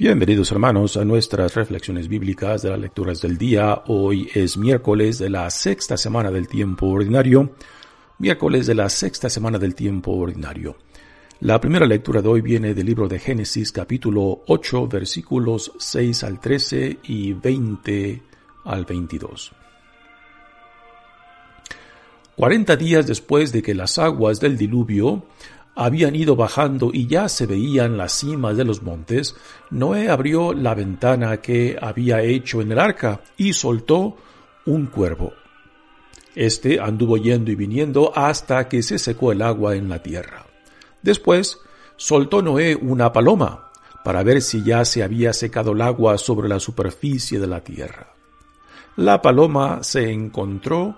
Bienvenidos 0.00 0.50
hermanos 0.50 0.96
a 0.96 1.04
nuestras 1.04 1.54
reflexiones 1.54 2.08
bíblicas 2.08 2.62
de 2.62 2.70
las 2.70 2.78
lecturas 2.78 3.20
del 3.20 3.36
día. 3.36 3.82
Hoy 3.88 4.30
es 4.32 4.56
miércoles 4.56 5.18
de 5.18 5.28
la 5.28 5.50
sexta 5.50 5.98
semana 5.98 6.30
del 6.30 6.48
tiempo 6.48 6.86
ordinario. 6.86 7.50
Miércoles 8.16 8.66
de 8.66 8.76
la 8.76 8.88
sexta 8.88 9.28
semana 9.28 9.58
del 9.58 9.74
tiempo 9.74 10.12
ordinario. 10.12 10.78
La 11.40 11.60
primera 11.60 11.84
lectura 11.84 12.22
de 12.22 12.28
hoy 12.28 12.40
viene 12.40 12.72
del 12.72 12.86
libro 12.86 13.08
de 13.08 13.18
Génesis 13.18 13.72
capítulo 13.72 14.40
8 14.46 14.88
versículos 14.88 15.70
6 15.78 16.24
al 16.24 16.40
13 16.40 17.00
y 17.02 17.34
20 17.34 18.22
al 18.64 18.86
22. 18.86 19.52
Cuarenta 22.36 22.74
días 22.74 23.06
después 23.06 23.52
de 23.52 23.60
que 23.60 23.74
las 23.74 23.98
aguas 23.98 24.40
del 24.40 24.56
diluvio 24.56 25.24
habían 25.74 26.14
ido 26.14 26.36
bajando 26.36 26.90
y 26.92 27.06
ya 27.06 27.28
se 27.28 27.46
veían 27.46 27.96
las 27.96 28.12
cimas 28.12 28.56
de 28.56 28.64
los 28.64 28.82
montes, 28.82 29.36
Noé 29.70 30.08
abrió 30.08 30.52
la 30.52 30.74
ventana 30.74 31.38
que 31.38 31.78
había 31.80 32.22
hecho 32.22 32.60
en 32.60 32.72
el 32.72 32.78
arca 32.78 33.20
y 33.36 33.52
soltó 33.52 34.16
un 34.66 34.86
cuervo. 34.86 35.32
Este 36.34 36.80
anduvo 36.80 37.16
yendo 37.16 37.50
y 37.50 37.54
viniendo 37.54 38.12
hasta 38.14 38.68
que 38.68 38.82
se 38.82 38.98
secó 38.98 39.32
el 39.32 39.42
agua 39.42 39.74
en 39.74 39.88
la 39.88 40.02
tierra. 40.02 40.46
Después 41.02 41.58
soltó 41.96 42.42
Noé 42.42 42.76
una 42.76 43.12
paloma 43.12 43.70
para 44.04 44.22
ver 44.22 44.42
si 44.42 44.62
ya 44.62 44.84
se 44.84 45.02
había 45.02 45.32
secado 45.32 45.72
el 45.72 45.82
agua 45.82 46.18
sobre 46.18 46.48
la 46.48 46.60
superficie 46.60 47.38
de 47.38 47.46
la 47.46 47.60
tierra. 47.60 48.14
La 48.96 49.22
paloma 49.22 49.82
se 49.82 50.10
encontró, 50.10 50.96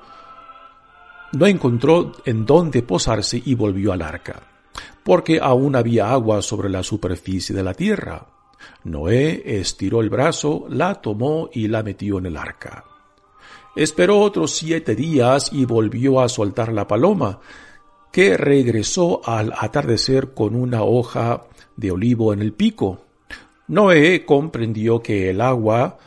no 1.33 1.47
encontró 1.47 2.13
en 2.25 2.47
dónde 2.47 2.83
posarse 2.83 3.41
y 3.45 3.55
volvió 3.55 3.93
al 3.93 4.03
arca 4.03 4.52
porque 5.03 5.39
aún 5.41 5.77
había 5.77 6.11
agua 6.11 6.43
sobre 6.43 6.69
la 6.69 6.83
superficie 6.83 7.55
de 7.55 7.63
la 7.63 7.75
tierra. 7.75 8.27
Noé 8.85 9.43
estiró 9.59 10.01
el 10.01 10.11
brazo, 10.11 10.67
la 10.69 10.95
tomó 10.97 11.51
y 11.53 11.69
la 11.69 11.83
metió 11.83 12.19
en 12.19 12.27
el 12.27 12.37
arca. 12.37 12.85
Esperó 13.75 14.21
otros 14.21 14.53
siete 14.53 14.95
días 14.95 15.51
y 15.53 15.65
volvió 15.65 16.21
a 16.21 16.29
soltar 16.29 16.73
la 16.73 16.87
paloma, 16.87 17.41
que 18.13 18.37
regresó 18.37 19.23
al 19.25 19.53
atardecer 19.59 20.35
con 20.35 20.55
una 20.55 20.83
hoja 20.83 21.45
de 21.77 21.91
olivo 21.91 22.33
en 22.33 22.43
el 22.43 22.53
pico. 22.53 23.03
Noé 23.69 24.25
comprendió 24.27 25.01
que 25.01 25.31
el 25.31 25.41
agua 25.41 25.99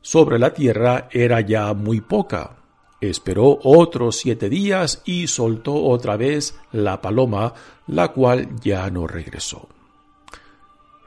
sobre 0.00 0.38
la 0.38 0.52
tierra 0.52 1.08
era 1.12 1.40
ya 1.40 1.72
muy 1.74 2.00
poca. 2.00 2.56
Esperó 3.00 3.58
otros 3.62 4.16
siete 4.16 4.48
días 4.48 5.02
y 5.04 5.26
soltó 5.28 5.74
otra 5.74 6.16
vez 6.16 6.56
la 6.72 7.00
paloma, 7.00 7.54
la 7.92 8.08
cual 8.08 8.48
ya 8.60 8.90
no 8.90 9.06
regresó. 9.06 9.68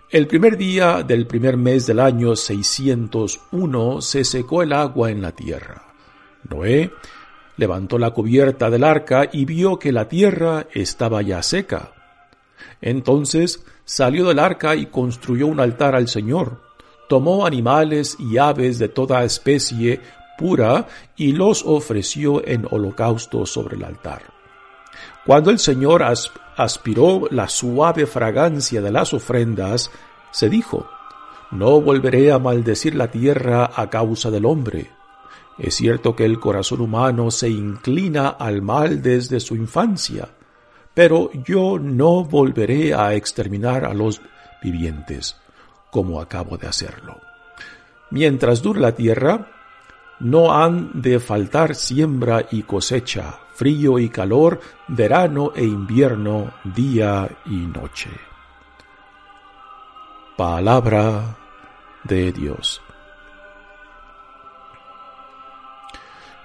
El 0.09 0.27
primer 0.27 0.55
día 0.55 1.03
del 1.03 1.27
primer 1.27 1.57
mes 1.57 1.87
del 1.87 1.99
año 1.99 2.35
601 2.35 4.01
se 4.01 4.23
secó 4.23 4.63
el 4.63 4.71
agua 4.71 5.11
en 5.11 5.21
la 5.21 5.31
tierra. 5.31 5.93
Noé 6.49 6.91
levantó 7.57 7.97
la 7.97 8.11
cubierta 8.11 8.69
del 8.69 8.83
arca 8.83 9.29
y 9.31 9.45
vio 9.45 9.79
que 9.79 9.91
la 9.91 10.07
tierra 10.07 10.67
estaba 10.73 11.21
ya 11.21 11.41
seca. 11.41 11.91
Entonces 12.81 13.65
salió 13.83 14.27
del 14.27 14.39
arca 14.39 14.75
y 14.75 14.85
construyó 14.85 15.47
un 15.47 15.59
altar 15.59 15.95
al 15.95 16.07
Señor. 16.07 16.61
Tomó 17.09 17.45
animales 17.45 18.15
y 18.19 18.37
aves 18.37 18.79
de 18.79 18.89
toda 18.89 19.23
especie 19.23 20.01
pura 20.37 20.87
y 21.15 21.31
los 21.31 21.63
ofreció 21.65 22.45
en 22.45 22.67
holocausto 22.69 23.45
sobre 23.45 23.75
el 23.75 23.83
altar. 23.83 24.23
Cuando 25.25 25.49
el 25.49 25.59
Señor 25.59 26.03
aspiró 26.55 27.27
la 27.31 27.47
suave 27.47 28.05
fragancia 28.05 28.81
de 28.81 28.91
las 28.91 29.13
ofrendas, 29.13 29.91
se 30.31 30.49
dijo, 30.49 30.89
No 31.51 31.81
volveré 31.81 32.31
a 32.31 32.39
maldecir 32.39 32.95
la 32.95 33.09
tierra 33.09 33.71
a 33.73 33.89
causa 33.89 34.31
del 34.31 34.45
hombre. 34.45 34.91
Es 35.57 35.75
cierto 35.75 36.15
que 36.15 36.25
el 36.25 36.39
corazón 36.39 36.81
humano 36.81 37.31
se 37.31 37.49
inclina 37.49 38.29
al 38.29 38.61
mal 38.61 39.01
desde 39.01 39.39
su 39.39 39.55
infancia, 39.55 40.29
pero 40.93 41.31
yo 41.45 41.79
no 41.79 42.23
volveré 42.23 42.93
a 42.93 43.13
exterminar 43.13 43.85
a 43.85 43.93
los 43.93 44.21
vivientes, 44.61 45.37
como 45.91 46.19
acabo 46.19 46.57
de 46.57 46.67
hacerlo. 46.67 47.19
Mientras 48.11 48.61
dure 48.61 48.79
la 48.79 48.93
tierra, 48.93 49.51
no 50.19 50.53
han 50.53 51.01
de 51.01 51.19
faltar 51.19 51.75
siembra 51.75 52.45
y 52.51 52.63
cosecha, 52.63 53.39
frío 53.55 53.97
y 53.99 54.09
calor, 54.09 54.59
verano 54.87 55.53
e 55.55 55.63
invierno, 55.63 56.53
día 56.63 57.29
y 57.45 57.55
noche. 57.55 58.09
Palabra 60.37 61.37
de 62.03 62.33
Dios. 62.33 62.81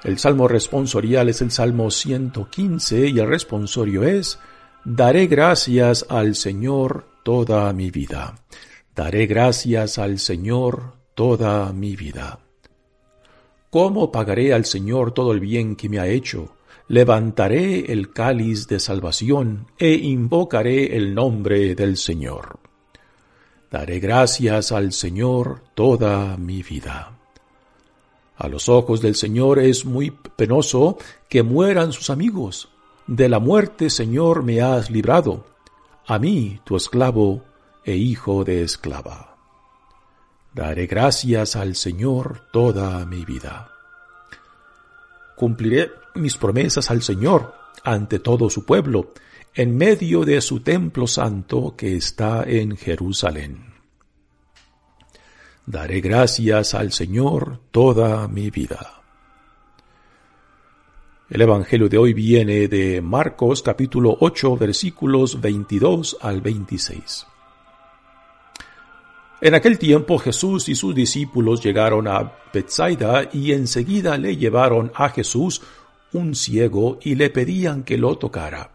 El 0.04 0.18
salmo 0.18 0.48
responsorial 0.48 1.28
es 1.28 1.42
el 1.42 1.50
salmo 1.50 1.90
115 1.90 3.08
y 3.08 3.18
el 3.18 3.28
responsorio 3.28 4.04
es, 4.04 4.38
Daré 4.84 5.26
gracias 5.26 6.06
al 6.08 6.36
Señor 6.36 7.04
toda 7.22 7.70
mi 7.74 7.90
vida. 7.90 8.36
Daré 8.94 9.26
gracias 9.26 9.98
al 9.98 10.18
Señor 10.18 10.94
toda 11.14 11.70
mi 11.72 11.96
vida. 11.96 12.38
¿Cómo 13.68 14.10
pagaré 14.10 14.54
al 14.54 14.64
Señor 14.64 15.12
todo 15.12 15.32
el 15.32 15.40
bien 15.40 15.76
que 15.76 15.88
me 15.88 15.98
ha 15.98 16.06
hecho? 16.06 16.54
Levantaré 16.90 17.92
el 17.92 18.12
cáliz 18.12 18.66
de 18.66 18.80
salvación 18.80 19.68
e 19.78 19.92
invocaré 19.92 20.96
el 20.96 21.14
nombre 21.14 21.76
del 21.76 21.96
Señor. 21.96 22.58
Daré 23.70 24.00
gracias 24.00 24.72
al 24.72 24.92
Señor 24.92 25.62
toda 25.76 26.36
mi 26.36 26.64
vida. 26.64 27.16
A 28.36 28.48
los 28.48 28.68
ojos 28.68 29.00
del 29.00 29.14
Señor 29.14 29.60
es 29.60 29.84
muy 29.84 30.10
penoso 30.10 30.98
que 31.28 31.44
mueran 31.44 31.92
sus 31.92 32.10
amigos. 32.10 32.70
De 33.06 33.28
la 33.28 33.38
muerte, 33.38 33.88
Señor, 33.88 34.42
me 34.42 34.60
has 34.60 34.90
librado. 34.90 35.44
A 36.08 36.18
mí, 36.18 36.60
tu 36.64 36.74
esclavo 36.74 37.44
e 37.84 37.94
hijo 37.94 38.42
de 38.42 38.64
esclava. 38.64 39.36
Daré 40.52 40.88
gracias 40.88 41.54
al 41.54 41.76
Señor 41.76 42.48
toda 42.50 43.06
mi 43.06 43.24
vida. 43.24 43.70
Cumpliré 45.36 45.99
mis 46.14 46.36
promesas 46.36 46.90
al 46.90 47.02
Señor 47.02 47.54
ante 47.84 48.18
todo 48.18 48.50
su 48.50 48.64
pueblo, 48.64 49.12
en 49.54 49.76
medio 49.76 50.24
de 50.24 50.40
su 50.40 50.60
templo 50.60 51.06
santo 51.06 51.74
que 51.76 51.96
está 51.96 52.44
en 52.46 52.76
Jerusalén. 52.76 53.74
Daré 55.66 56.00
gracias 56.00 56.74
al 56.74 56.92
Señor 56.92 57.60
toda 57.70 58.26
mi 58.28 58.50
vida. 58.50 59.02
El 61.28 61.42
Evangelio 61.42 61.88
de 61.88 61.96
hoy 61.96 62.12
viene 62.12 62.66
de 62.66 63.00
Marcos 63.00 63.62
capítulo 63.62 64.16
8 64.18 64.56
versículos 64.56 65.40
22 65.40 66.16
al 66.20 66.40
26. 66.40 67.26
En 69.40 69.54
aquel 69.54 69.78
tiempo 69.78 70.18
Jesús 70.18 70.68
y 70.68 70.74
sus 70.74 70.94
discípulos 70.94 71.62
llegaron 71.62 72.08
a 72.08 72.32
Bethsaida 72.52 73.28
y 73.32 73.52
enseguida 73.52 74.18
le 74.18 74.36
llevaron 74.36 74.90
a 74.94 75.08
Jesús 75.08 75.62
un 76.12 76.34
ciego 76.34 76.98
y 77.02 77.14
le 77.14 77.30
pedían 77.30 77.84
que 77.84 77.98
lo 77.98 78.16
tocara. 78.18 78.72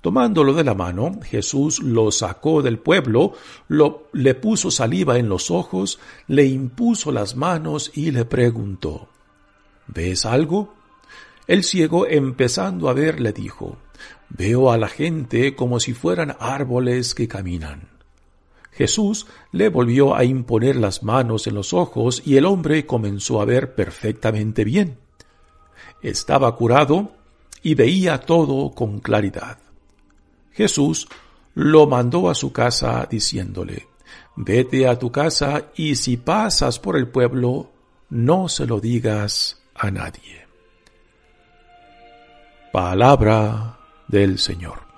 Tomándolo 0.00 0.54
de 0.54 0.62
la 0.62 0.74
mano, 0.74 1.18
Jesús 1.24 1.82
lo 1.82 2.12
sacó 2.12 2.62
del 2.62 2.78
pueblo, 2.78 3.32
lo, 3.66 4.08
le 4.12 4.34
puso 4.34 4.70
saliva 4.70 5.18
en 5.18 5.28
los 5.28 5.50
ojos, 5.50 5.98
le 6.28 6.44
impuso 6.44 7.10
las 7.10 7.34
manos 7.34 7.90
y 7.94 8.12
le 8.12 8.24
preguntó, 8.24 9.08
¿Ves 9.88 10.24
algo? 10.24 10.74
El 11.48 11.64
ciego, 11.64 12.06
empezando 12.06 12.88
a 12.88 12.92
ver, 12.92 13.20
le 13.20 13.32
dijo, 13.32 13.78
Veo 14.28 14.70
a 14.70 14.78
la 14.78 14.88
gente 14.88 15.56
como 15.56 15.80
si 15.80 15.94
fueran 15.94 16.36
árboles 16.38 17.14
que 17.14 17.26
caminan. 17.26 17.88
Jesús 18.70 19.26
le 19.50 19.70
volvió 19.70 20.14
a 20.14 20.22
imponer 20.22 20.76
las 20.76 21.02
manos 21.02 21.48
en 21.48 21.54
los 21.54 21.72
ojos 21.72 22.22
y 22.24 22.36
el 22.36 22.44
hombre 22.44 22.86
comenzó 22.86 23.40
a 23.40 23.44
ver 23.44 23.74
perfectamente 23.74 24.62
bien. 24.62 24.98
Estaba 26.02 26.54
curado 26.56 27.12
y 27.62 27.74
veía 27.74 28.18
todo 28.18 28.70
con 28.70 29.00
claridad. 29.00 29.58
Jesús 30.52 31.08
lo 31.54 31.86
mandó 31.86 32.30
a 32.30 32.34
su 32.34 32.52
casa 32.52 33.06
diciéndole, 33.10 33.88
Vete 34.36 34.86
a 34.86 34.98
tu 34.98 35.10
casa 35.10 35.64
y 35.74 35.96
si 35.96 36.16
pasas 36.16 36.78
por 36.78 36.96
el 36.96 37.08
pueblo, 37.08 37.72
no 38.10 38.48
se 38.48 38.66
lo 38.66 38.80
digas 38.80 39.60
a 39.74 39.90
nadie. 39.90 40.46
Palabra 42.72 43.78
del 44.06 44.38
Señor. 44.38 44.88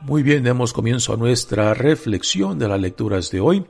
Muy 0.00 0.22
bien, 0.22 0.42
demos 0.42 0.72
comienzo 0.72 1.14
a 1.14 1.16
nuestra 1.16 1.74
reflexión 1.74 2.58
de 2.58 2.68
las 2.68 2.80
lecturas 2.80 3.30
de 3.30 3.40
hoy. 3.40 3.64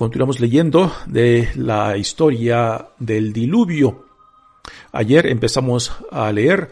Continuamos 0.00 0.40
leyendo 0.40 0.90
de 1.04 1.50
la 1.56 1.98
historia 1.98 2.86
del 2.98 3.34
diluvio. 3.34 4.06
Ayer 4.92 5.26
empezamos 5.26 5.92
a 6.10 6.32
leer 6.32 6.70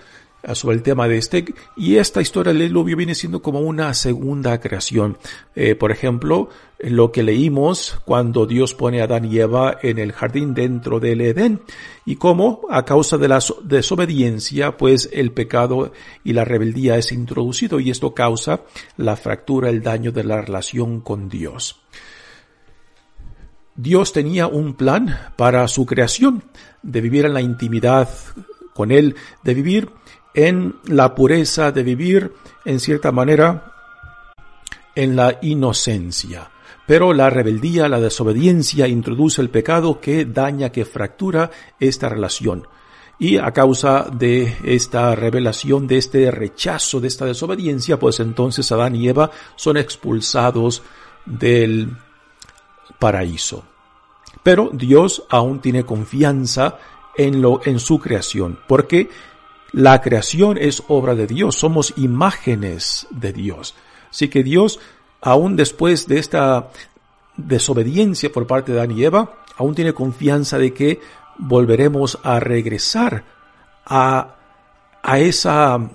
sobre 0.55 0.77
el 0.77 0.83
tema 0.83 1.07
de 1.09 1.19
este 1.19 1.45
y 1.77 1.97
esta 1.97 2.23
historia 2.23 2.55
del 2.55 2.69
diluvio 2.69 2.97
viene 2.97 3.15
siendo 3.15 3.43
como 3.43 3.61
una 3.61 3.93
segunda 3.93 4.59
creación. 4.61 5.19
Eh, 5.55 5.75
por 5.75 5.93
ejemplo, 5.93 6.49
lo 6.79 7.13
que 7.13 7.23
leímos 7.23 8.01
cuando 8.07 8.47
Dios 8.47 8.73
pone 8.73 9.03
a 9.03 9.05
Adán 9.05 9.27
y 9.27 9.39
Eva 9.39 9.77
en 9.83 9.99
el 9.99 10.13
jardín 10.13 10.55
dentro 10.55 10.99
del 10.99 11.21
Edén 11.21 11.61
y 12.07 12.17
cómo 12.17 12.63
a 12.71 12.87
causa 12.87 13.19
de 13.19 13.29
la 13.29 13.41
desobediencia 13.63 14.79
pues 14.79 15.07
el 15.13 15.33
pecado 15.33 15.93
y 16.25 16.33
la 16.33 16.47
rebeldía 16.47 16.97
es 16.97 17.13
introducido 17.13 17.79
y 17.79 17.91
esto 17.91 18.15
causa 18.15 18.63
la 18.97 19.17
fractura, 19.17 19.69
el 19.69 19.83
daño 19.83 20.13
de 20.13 20.25
la 20.25 20.41
relación 20.41 21.03
con 21.03 21.29
Dios. 21.29 21.79
Dios 23.79 24.13
tenía 24.13 24.49
un 24.49 24.75
plan 24.75 25.17
para 25.37 25.69
su 25.69 25.87
creación, 25.87 26.43
de 26.83 27.01
vivir 27.01 27.27
en 27.27 27.35
la 27.35 27.41
intimidad 27.41 28.09
con 28.75 28.91
Él, 28.91 29.15
de 29.45 29.55
vivir 29.55 29.91
en 30.35 30.75
la 30.85 31.15
pureza, 31.15 31.71
de 31.71 31.85
vivir 31.85 32.33
en 32.65 32.81
cierta 32.81 33.13
manera 33.13 33.73
en 34.97 35.15
la 35.15 35.39
inocencia. 35.43 36.51
Pero 36.89 37.13
la 37.13 37.31
rebeldía, 37.31 37.89
la 37.89 38.01
desobediencia 38.01 38.89
introduce 38.89 39.41
el 39.41 39.49
pecado 39.49 40.01
que 40.01 40.25
daña, 40.25 40.73
que 40.73 40.85
fractura 40.85 41.53
esta 41.79 42.09
relación. 42.09 42.67
Y 43.21 43.37
a 43.37 43.53
causa 43.53 44.09
de 44.13 44.57
esta 44.65 45.15
revelación, 45.15 45.87
de 45.87 45.99
este 45.99 46.33
rechazo, 46.33 46.99
de 46.99 47.07
esta 47.07 47.27
desobediencia, 47.27 47.97
pues 47.97 48.19
entonces 48.19 48.73
Adán 48.73 48.97
y 48.97 49.09
Eva 49.09 49.31
son 49.55 49.77
expulsados 49.77 50.83
del 51.27 51.97
paraíso. 52.99 53.65
Pero 54.43 54.71
Dios 54.73 55.25
aún 55.29 55.61
tiene 55.61 55.85
confianza 55.85 56.79
en 57.17 57.43
lo, 57.43 57.61
en 57.65 57.81
su 57.81 57.99
creación, 57.99 58.59
porque 58.67 59.11
la 59.73 60.01
creación 60.01 60.57
es 60.57 60.83
obra 60.89 61.15
de 61.15 61.27
Dios, 61.27 61.57
somos 61.57 61.93
imágenes 61.97 63.07
de 63.11 63.33
Dios. 63.33 63.75
Así 64.11 64.29
que 64.29 64.43
Dios, 64.43 64.81
aún 65.21 65.57
después 65.57 66.07
de 66.07 66.19
esta 66.19 66.71
desobediencia 67.37 68.33
por 68.33 68.47
parte 68.47 68.73
de 68.73 68.79
Adán 68.79 68.93
y 68.93 69.05
Eva, 69.05 69.35
aún 69.57 69.75
tiene 69.75 69.93
confianza 69.93 70.59
de 70.59 70.73
que 70.73 71.01
volveremos 71.39 72.19
a 72.23 72.41
regresar 72.41 73.25
a, 73.85 74.37
a 75.03 75.19
esa 75.19 75.91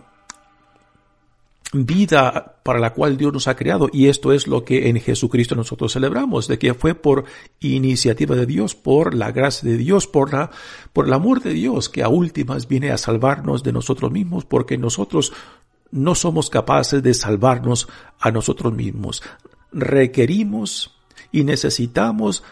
vida 1.74 2.60
para 2.64 2.80
la 2.80 2.94
cual 2.94 3.18
Dios 3.18 3.34
nos 3.34 3.48
ha 3.48 3.56
creado 3.56 3.90
y 3.92 4.08
esto 4.08 4.32
es 4.32 4.48
lo 4.48 4.64
que 4.64 4.90
en 4.90 5.00
Jesucristo 5.00 5.56
nosotros 5.56 5.92
celebramos, 5.94 6.48
de 6.48 6.60
que 6.60 6.74
fue 6.74 6.94
por 6.94 7.26
iniciativa 7.60 8.36
de 8.36 8.46
Dios, 8.46 8.76
por 8.76 9.16
la 9.16 9.32
gracia 9.32 9.70
de 9.70 9.78
Dios, 9.78 10.08
por 10.08 10.32
la 10.32 10.52
por 10.94 11.08
el 11.08 11.14
amor 11.14 11.42
de 11.42 11.54
Dios 11.54 11.90
que 11.90 12.04
a 12.04 12.10
últimas 12.10 12.68
viene 12.68 12.92
a 12.92 12.98
salvarnos 12.98 13.64
de 13.64 13.74
nosotros 13.74 14.12
mismos 14.12 14.46
porque 14.46 14.78
nosotros 14.78 15.34
no 15.92 16.16
somos 16.16 16.50
capaces 16.50 17.02
de 17.02 17.14
salvarnos 17.14 17.88
a 18.20 18.32
nosotros 18.32 18.74
mismos. 18.74 19.24
Requerimos 19.72 20.96
y 21.32 21.44
necesitamos 21.44 22.44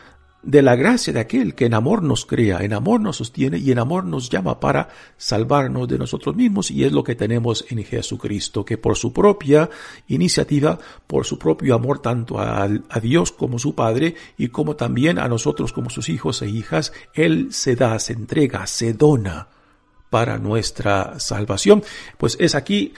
de 0.44 0.62
la 0.62 0.76
gracia 0.76 1.14
de 1.14 1.20
aquel 1.20 1.54
que 1.54 1.66
en 1.66 1.74
amor 1.74 2.02
nos 2.02 2.26
crea, 2.26 2.64
en 2.64 2.74
amor 2.74 3.00
nos 3.00 3.18
sostiene 3.18 3.58
y 3.58 3.72
en 3.72 3.80
amor 3.80 4.06
nos 4.06 4.30
llama 4.30 4.60
para 4.60 4.90
salvarnos 5.18 5.88
de 5.88 6.00
nosotros 6.00 6.36
mismos 6.36 6.72
y 6.72 6.84
es 6.84 6.92
lo 6.92 7.04
que 7.04 7.16
tenemos 7.16 7.66
en 7.70 7.84
Jesucristo, 7.84 8.66
que 8.66 8.78
por 8.78 8.98
su 8.98 9.14
propia 9.14 9.70
iniciativa, 10.08 10.80
por 11.06 11.26
su 11.26 11.38
propio 11.38 11.76
amor 11.76 12.00
tanto 12.00 12.40
a, 12.40 12.64
a 12.64 13.00
Dios 13.00 13.32
como 13.32 13.60
su 13.60 13.76
Padre 13.76 14.16
y 14.38 14.48
como 14.48 14.76
también 14.76 15.20
a 15.20 15.28
nosotros 15.28 15.74
como 15.74 15.90
sus 15.90 16.10
hijos 16.10 16.42
e 16.42 16.50
hijas, 16.50 16.92
Él 17.14 17.50
se 17.52 17.76
da, 17.76 18.00
se 18.00 18.14
entrega, 18.14 18.66
se 18.66 18.94
dona 18.94 19.48
para 20.10 20.38
nuestra 20.40 21.20
salvación. 21.20 21.84
Pues 22.18 22.36
es 22.40 22.56
aquí 22.56 22.94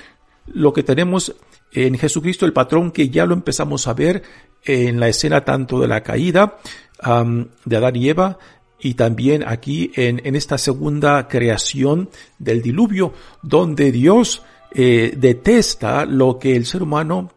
lo 0.48 0.74
que 0.74 0.84
tenemos 0.84 1.36
en 1.74 1.98
Jesucristo, 1.98 2.46
el 2.46 2.54
patrón 2.54 2.92
que 2.92 3.10
ya 3.10 3.26
lo 3.26 3.34
empezamos 3.34 3.88
a 3.88 3.94
ver 3.94 4.24
en 4.64 5.00
la 5.00 5.10
escena 5.10 5.44
tanto 5.44 5.80
de 5.80 5.88
la 5.88 6.04
caída 6.04 6.58
de 7.66 7.78
Adán 7.78 7.96
y 7.96 8.10
Eva 8.10 8.38
y 8.80 8.96
también 8.96 9.44
aquí 9.48 9.92
en, 9.96 10.22
en, 10.26 10.36
esta 10.36 10.58
segunda 10.58 11.28
creación 11.28 12.10
del 12.38 12.62
diluvio, 12.62 13.14
donde 13.42 13.92
Dios 13.92 14.44
eh, 14.76 15.14
detesta 15.16 16.06
lo 16.06 16.40
que 16.40 16.56
el 16.56 16.66
ser 16.66 16.82
humano 16.82 17.32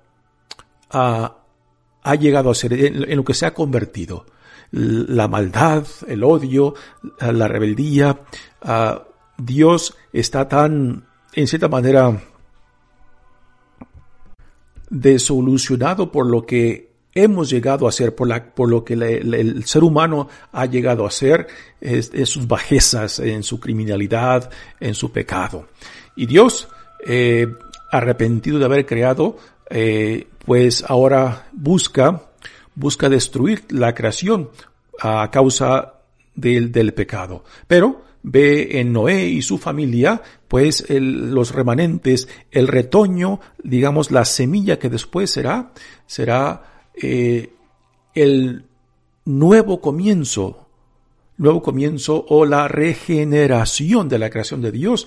ha 0.90 2.14
llegado 2.18 2.50
a 2.50 2.54
ser, 2.54 2.72
en, 2.72 3.14
lo 3.14 3.24
que 3.24 3.34
se 3.34 3.44
ha 3.44 3.52
convertido. 3.52 4.24
La 4.70 5.28
maldad, 5.28 5.86
el 6.08 6.24
odio, 6.24 6.74
la 7.20 7.46
rebeldía. 7.46 8.20
Dios 9.36 9.96
está 10.12 10.48
tan, 10.48 11.04
en 11.34 11.46
cierta 11.46 11.68
manera, 11.68 12.18
desolucionado 14.88 16.10
por 16.10 16.26
lo 16.26 16.46
que 16.46 16.85
hemos 17.16 17.48
llegado 17.48 17.88
a 17.88 17.92
ser, 17.92 18.14
por, 18.14 18.28
la, 18.28 18.44
por 18.44 18.68
lo 18.68 18.84
que 18.84 18.92
el 18.92 19.64
ser 19.64 19.82
humano 19.82 20.28
ha 20.52 20.66
llegado 20.66 21.06
a 21.06 21.10
ser, 21.10 21.48
es, 21.80 22.10
sus 22.28 22.46
bajezas, 22.46 23.18
en 23.18 23.42
su 23.42 23.58
criminalidad, 23.58 24.50
en 24.78 24.94
su 24.94 25.10
pecado. 25.10 25.66
Y 26.14 26.26
Dios, 26.26 26.68
eh, 27.06 27.48
arrepentido 27.90 28.58
de 28.58 28.64
haber 28.66 28.84
creado, 28.84 29.38
eh, 29.70 30.28
pues 30.44 30.84
ahora 30.86 31.48
busca, 31.52 32.22
busca 32.74 33.08
destruir 33.08 33.64
la 33.70 33.94
creación 33.94 34.50
a 35.00 35.30
causa 35.30 35.94
del, 36.34 36.70
del 36.70 36.92
pecado. 36.92 37.44
Pero 37.66 38.04
ve 38.22 38.78
en 38.78 38.92
Noé 38.92 39.26
y 39.28 39.40
su 39.40 39.56
familia, 39.56 40.20
pues 40.48 40.84
los 40.90 41.54
remanentes, 41.54 42.28
el 42.50 42.68
retoño, 42.68 43.40
digamos 43.62 44.10
la 44.10 44.26
semilla 44.26 44.78
que 44.78 44.90
después 44.90 45.30
será, 45.30 45.72
será 46.06 46.75
eh, 47.00 47.52
el 48.14 48.64
nuevo 49.24 49.80
comienzo, 49.80 50.66
nuevo 51.36 51.62
comienzo 51.62 52.24
o 52.28 52.46
la 52.46 52.68
regeneración 52.68 54.08
de 54.08 54.18
la 54.18 54.30
creación 54.30 54.62
de 54.62 54.72
Dios 54.72 55.06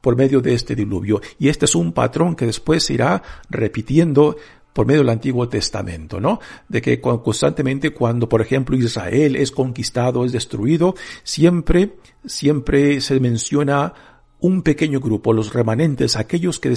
por 0.00 0.16
medio 0.16 0.40
de 0.40 0.54
este 0.54 0.74
diluvio. 0.74 1.20
Y 1.38 1.48
este 1.48 1.66
es 1.66 1.74
un 1.74 1.92
patrón 1.92 2.34
que 2.34 2.46
después 2.46 2.84
se 2.84 2.94
irá 2.94 3.22
repitiendo 3.48 4.36
por 4.72 4.86
medio 4.86 5.00
del 5.00 5.10
Antiguo 5.10 5.48
Testamento, 5.48 6.20
¿no? 6.20 6.40
De 6.68 6.80
que 6.80 7.00
constantemente 7.00 7.90
cuando, 7.90 8.28
por 8.28 8.40
ejemplo, 8.40 8.76
Israel 8.76 9.36
es 9.36 9.50
conquistado, 9.50 10.24
es 10.24 10.32
destruido, 10.32 10.94
siempre, 11.22 11.96
siempre 12.24 13.00
se 13.00 13.18
menciona 13.20 13.92
un 14.40 14.62
pequeño 14.62 15.00
grupo, 15.00 15.32
los 15.32 15.52
remanentes, 15.52 16.16
aquellos 16.16 16.58
que 16.58 16.74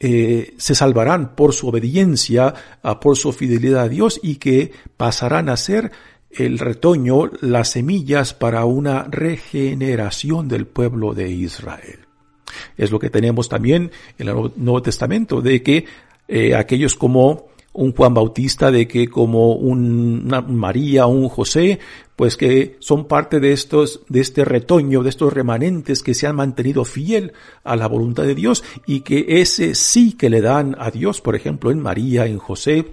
eh, 0.00 0.54
se 0.56 0.74
salvarán 0.74 1.36
por 1.36 1.52
su 1.52 1.68
obediencia, 1.68 2.54
por 3.00 3.16
su 3.16 3.32
fidelidad 3.32 3.82
a 3.82 3.88
Dios 3.88 4.18
y 4.22 4.36
que 4.36 4.72
pasarán 4.96 5.48
a 5.50 5.56
ser 5.56 5.92
el 6.30 6.58
retoño, 6.58 7.30
las 7.40 7.70
semillas 7.70 8.34
para 8.34 8.64
una 8.64 9.04
regeneración 9.04 10.48
del 10.48 10.66
pueblo 10.66 11.12
de 11.12 11.30
Israel. 11.30 12.00
Es 12.76 12.90
lo 12.90 12.98
que 12.98 13.10
tenemos 13.10 13.48
también 13.48 13.90
en 14.18 14.28
el 14.28 14.34
Nuevo 14.56 14.82
Testamento, 14.82 15.40
de 15.40 15.62
que 15.62 15.84
eh, 16.28 16.54
aquellos 16.54 16.94
como 16.94 17.50
un 17.72 17.92
Juan 17.92 18.14
Bautista, 18.14 18.70
de 18.70 18.88
que 18.88 19.08
como 19.08 19.52
una 19.52 20.40
María, 20.40 21.06
un 21.06 21.28
José, 21.28 21.78
pues 22.20 22.36
que 22.36 22.76
son 22.80 23.08
parte 23.08 23.40
de 23.40 23.54
estos, 23.54 24.02
de 24.10 24.20
este 24.20 24.44
retoño, 24.44 25.02
de 25.02 25.08
estos 25.08 25.32
remanentes 25.32 26.02
que 26.02 26.12
se 26.12 26.26
han 26.26 26.36
mantenido 26.36 26.84
fiel 26.84 27.32
a 27.64 27.76
la 27.76 27.86
voluntad 27.86 28.24
de 28.24 28.34
Dios 28.34 28.62
y 28.84 29.00
que 29.00 29.24
ese 29.40 29.74
sí 29.74 30.12
que 30.12 30.28
le 30.28 30.42
dan 30.42 30.76
a 30.78 30.90
Dios, 30.90 31.22
por 31.22 31.34
ejemplo, 31.34 31.70
en 31.70 31.80
María, 31.80 32.26
en 32.26 32.36
José, 32.36 32.92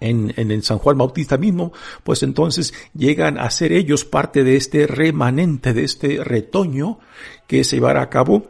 en, 0.00 0.32
en, 0.38 0.62
San 0.62 0.78
Juan 0.78 0.96
Bautista 0.96 1.36
mismo, 1.36 1.74
pues 2.02 2.22
entonces 2.22 2.72
llegan 2.94 3.36
a 3.36 3.50
ser 3.50 3.72
ellos 3.72 4.06
parte 4.06 4.42
de 4.42 4.56
este 4.56 4.86
remanente, 4.86 5.74
de 5.74 5.84
este 5.84 6.24
retoño 6.24 6.98
que 7.46 7.62
se 7.62 7.76
llevará 7.76 8.00
a 8.00 8.08
cabo 8.08 8.48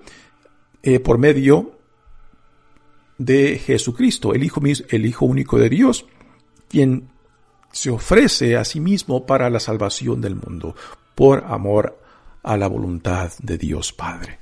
eh, 0.84 1.00
por 1.00 1.18
medio 1.18 1.80
de 3.18 3.58
Jesucristo, 3.58 4.34
el 4.34 4.44
Hijo, 4.44 4.60
el 4.88 5.04
Hijo 5.04 5.26
único 5.26 5.58
de 5.58 5.68
Dios, 5.68 6.06
quien 6.68 7.08
se 7.72 7.90
ofrece 7.90 8.56
a 8.56 8.64
sí 8.64 8.80
mismo 8.80 9.26
para 9.26 9.50
la 9.50 9.60
salvación 9.60 10.20
del 10.20 10.34
mundo, 10.34 10.74
por 11.14 11.44
amor 11.46 11.98
a 12.42 12.56
la 12.56 12.66
voluntad 12.66 13.30
de 13.42 13.58
Dios 13.58 13.92
Padre. 13.92 14.38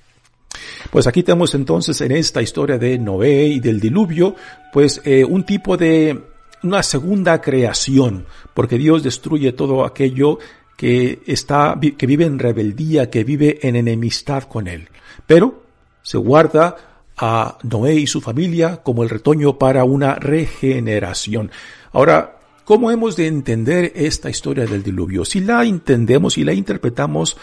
Pues 0.91 1.07
aquí 1.07 1.23
tenemos 1.23 1.55
entonces 1.55 2.01
en 2.01 2.13
esta 2.13 2.43
historia 2.43 2.79
de 2.79 2.99
Noé 2.99 3.47
y 3.47 3.61
del 3.61 3.81
diluvio, 3.81 4.35
pues 4.73 5.01
eh, 5.05 5.25
un 5.25 5.45
tipo 5.45 5.77
de 5.77 6.21
una 6.63 6.83
segunda 6.83 7.41
creación, 7.41 8.27
porque 8.55 8.79
Dios 8.79 9.03
destruye 9.03 9.53
todo 9.53 9.85
aquello 9.85 10.39
que 10.77 11.21
está, 11.27 11.79
que 11.81 12.07
vive 12.07 12.25
en 12.25 12.39
rebeldía, 12.39 13.11
que 13.11 13.25
vive 13.25 13.59
en 13.63 13.77
enemistad 13.77 14.45
con 14.45 14.69
Él. 14.69 14.89
Pero 15.27 15.63
se 16.03 16.19
guarda 16.19 16.77
a 17.17 17.59
Noé 17.63 17.95
y 17.97 18.07
su 18.07 18.21
familia 18.21 18.79
como 18.79 19.03
el 19.03 19.11
retoño 19.11 19.59
para 19.59 19.85
una 19.85 20.15
regeneración. 20.15 21.51
Ahora, 21.93 22.38
¿cómo 22.69 22.91
hemos 22.91 23.17
de 23.17 23.27
entender 23.27 23.93
esta 23.95 24.29
historia 24.29 24.67
del 24.67 24.83
diluvio? 24.83 25.25
Si 25.25 25.41
la 25.41 25.65
entendemos 25.65 26.37
y 26.37 26.45
la 26.45 26.53
interpretamos 26.53 27.35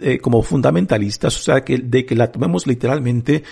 eh, 0.00 0.18
como 0.20 0.42
fundamentalistas, 0.42 1.38
o 1.38 1.42
sea, 1.42 1.62
que 1.62 1.76
de 1.76 2.06
que 2.06 2.14
la 2.14 2.32
tomemos 2.32 2.66
literalmente, 2.66 3.42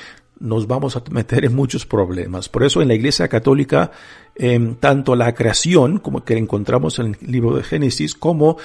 nos 0.40 0.66
vamos 0.66 0.96
a 0.96 1.02
meter 1.10 1.44
en 1.44 1.54
muchos 1.54 1.84
problemas. 1.84 2.48
Por 2.48 2.62
eso 2.62 2.80
en 2.80 2.88
la 2.88 2.94
Iglesia 2.94 3.28
Católica, 3.28 3.92
em, 4.34 4.76
tanto 4.76 5.14
la 5.14 5.34
creación, 5.34 5.98
como 5.98 6.24
que 6.24 6.38
encontramos 6.38 6.98
en 6.98 7.14
el 7.20 7.30
libro 7.30 7.54
de 7.54 7.62
Génesis, 7.62 8.14
como 8.14 8.56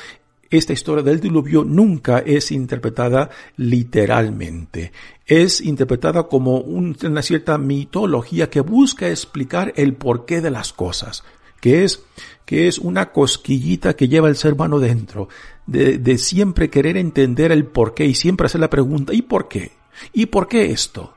esta 0.49 0.71
historia 0.71 1.03
del 1.03 1.19
diluvio 1.19 1.65
nunca 1.65 2.19
es 2.19 2.53
interpretada 2.53 3.29
literalmente. 3.57 4.93
Es 5.25 5.59
interpretada 5.59 6.23
como 6.23 6.59
una 6.59 7.21
cierta 7.23 7.57
mitología 7.57 8.49
que 8.49 8.61
busca 8.61 9.09
explicar 9.09 9.73
el 9.75 9.95
porqué 9.95 10.39
de 10.39 10.51
las 10.51 10.71
cosas, 10.71 11.25
que 11.61 11.83
es, 11.83 12.03
que 12.45 12.67
es 12.67 12.79
una 12.79 13.11
cosquillita 13.11 13.95
que 13.95 14.07
lleva 14.07 14.29
el 14.29 14.35
ser 14.35 14.53
humano 14.53 14.79
dentro, 14.79 15.29
de, 15.65 15.97
de 15.97 16.17
siempre 16.17 16.69
querer 16.69 16.97
entender 16.97 17.51
el 17.51 17.65
porqué 17.65 18.05
y 18.05 18.15
siempre 18.15 18.45
hacer 18.45 18.61
la 18.61 18.69
pregunta, 18.69 19.13
¿y 19.13 19.21
por 19.21 19.47
qué? 19.47 19.71
¿Y 20.13 20.27
por 20.27 20.47
qué 20.47 20.71
esto? 20.71 21.15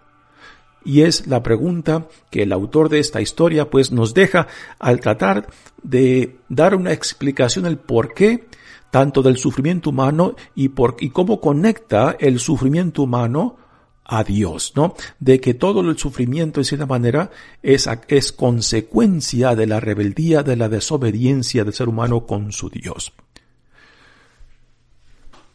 Y 0.84 1.02
es 1.02 1.26
la 1.26 1.42
pregunta 1.42 2.08
que 2.30 2.42
el 2.42 2.52
autor 2.52 2.88
de 2.88 2.98
esta 2.98 3.20
historia 3.20 3.70
pues 3.70 3.92
nos 3.92 4.14
deja 4.14 4.48
al 4.78 5.00
tratar 5.00 5.48
de 5.82 6.38
dar 6.48 6.74
una 6.74 6.92
explicación 6.92 7.64
del 7.64 7.78
por 7.78 8.14
qué 8.14 8.46
tanto 8.90 9.22
del 9.22 9.38
sufrimiento 9.38 9.90
humano 9.90 10.34
y, 10.54 10.68
por, 10.68 10.96
y 11.00 11.10
cómo 11.10 11.40
conecta 11.40 12.14
el 12.20 12.38
sufrimiento 12.38 13.04
humano 13.04 13.56
a 14.04 14.24
Dios, 14.24 14.72
¿no? 14.76 14.94
De 15.20 15.40
que 15.40 15.54
todo 15.54 15.80
el 15.80 15.98
sufrimiento, 15.98 16.60
de 16.60 16.64
cierta 16.64 16.86
manera, 16.86 17.30
es, 17.62 17.88
es 18.08 18.32
consecuencia 18.32 19.54
de 19.54 19.66
la 19.66 19.80
rebeldía, 19.80 20.42
de 20.42 20.56
la 20.56 20.68
desobediencia 20.68 21.64
del 21.64 21.72
ser 21.72 21.88
humano 21.88 22.26
con 22.26 22.52
su 22.52 22.68
Dios. 22.68 23.12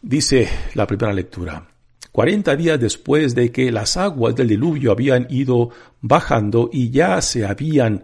Dice 0.01 0.48
la 0.75 0.88
primera 0.88 1.13
lectura. 1.13 1.68
Cuarenta 2.12 2.56
días 2.56 2.80
después 2.80 3.36
de 3.36 3.51
que 3.51 3.72
las 3.72 3.98
aguas 3.98 4.36
del 4.36 4.48
diluvio 4.48 4.92
habían 4.92 5.27
ido 5.30 5.70
bajando 6.01 6.70
y 6.72 6.89
ya 6.89 7.22
se 7.22 7.46
habían, 7.46 8.04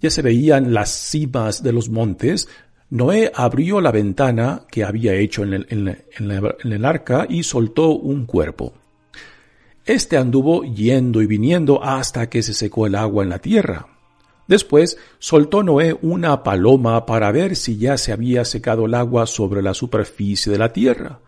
ya 0.00 0.10
se 0.10 0.22
veían 0.22 0.72
las 0.72 0.90
cimas 0.90 1.62
de 1.62 1.72
los 1.72 1.88
montes, 1.88 2.48
Noé 2.90 3.32
abrió 3.34 3.80
la 3.80 3.90
ventana 3.90 4.62
que 4.70 4.84
había 4.84 5.14
hecho 5.14 5.42
en 5.42 5.52
el, 5.54 5.66
en 5.68 6.72
el 6.72 6.84
arca 6.84 7.26
y 7.28 7.42
soltó 7.42 7.90
un 7.90 8.24
cuerpo. 8.24 8.72
Este 9.88 10.18
anduvo 10.18 10.64
yendo 10.64 11.22
y 11.22 11.26
viniendo 11.26 11.82
hasta 11.82 12.28
que 12.28 12.42
se 12.42 12.52
secó 12.52 12.86
el 12.86 12.94
agua 12.94 13.24
en 13.24 13.30
la 13.30 13.38
tierra. 13.38 13.88
Después 14.46 14.98
soltó 15.18 15.62
Noé 15.62 15.96
una 16.02 16.42
paloma 16.42 17.06
para 17.06 17.32
ver 17.32 17.56
si 17.56 17.78
ya 17.78 17.96
se 17.96 18.12
había 18.12 18.44
secado 18.44 18.84
el 18.84 18.92
agua 18.92 19.26
sobre 19.26 19.62
la 19.62 19.72
superficie 19.72 20.52
de 20.52 20.58
la 20.58 20.74
tierra. 20.74 21.20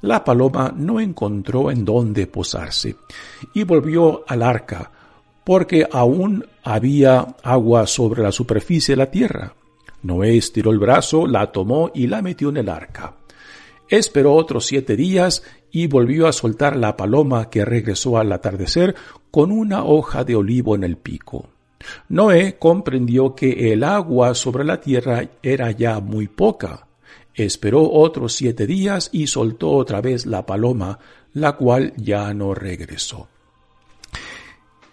La 0.00 0.24
paloma 0.24 0.74
no 0.76 0.98
encontró 0.98 1.70
en 1.70 1.84
dónde 1.84 2.26
posarse 2.26 2.96
y 3.54 3.62
volvió 3.62 4.24
al 4.26 4.42
arca, 4.42 4.90
porque 5.44 5.86
aún 5.88 6.44
había 6.64 7.36
agua 7.44 7.86
sobre 7.86 8.24
la 8.24 8.32
superficie 8.32 8.94
de 8.94 8.96
la 8.96 9.12
tierra. 9.12 9.54
Noé 10.02 10.36
estiró 10.36 10.72
el 10.72 10.80
brazo, 10.80 11.24
la 11.28 11.52
tomó 11.52 11.92
y 11.94 12.08
la 12.08 12.20
metió 12.20 12.48
en 12.48 12.56
el 12.56 12.68
arca. 12.68 13.14
Esperó 13.88 14.34
otros 14.34 14.66
siete 14.66 14.96
días 14.96 15.42
y 15.70 15.86
volvió 15.86 16.26
a 16.26 16.32
soltar 16.32 16.76
la 16.76 16.96
paloma 16.96 17.50
que 17.50 17.64
regresó 17.64 18.18
al 18.18 18.32
atardecer 18.32 18.94
con 19.30 19.52
una 19.52 19.84
hoja 19.84 20.24
de 20.24 20.36
olivo 20.36 20.74
en 20.74 20.84
el 20.84 20.96
pico. 20.96 21.48
Noé 22.08 22.56
comprendió 22.58 23.34
que 23.34 23.72
el 23.72 23.84
agua 23.84 24.34
sobre 24.34 24.64
la 24.64 24.80
tierra 24.80 25.28
era 25.42 25.70
ya 25.70 26.00
muy 26.00 26.26
poca 26.26 26.88
Esperó 27.44 27.88
otros 27.88 28.34
siete 28.34 28.66
días 28.66 29.10
y 29.12 29.28
soltó 29.28 29.70
otra 29.70 30.00
vez 30.00 30.26
la 30.26 30.44
paloma, 30.44 30.98
la 31.34 31.52
cual 31.52 31.92
ya 31.96 32.34
no 32.34 32.52
regresó. 32.52 33.28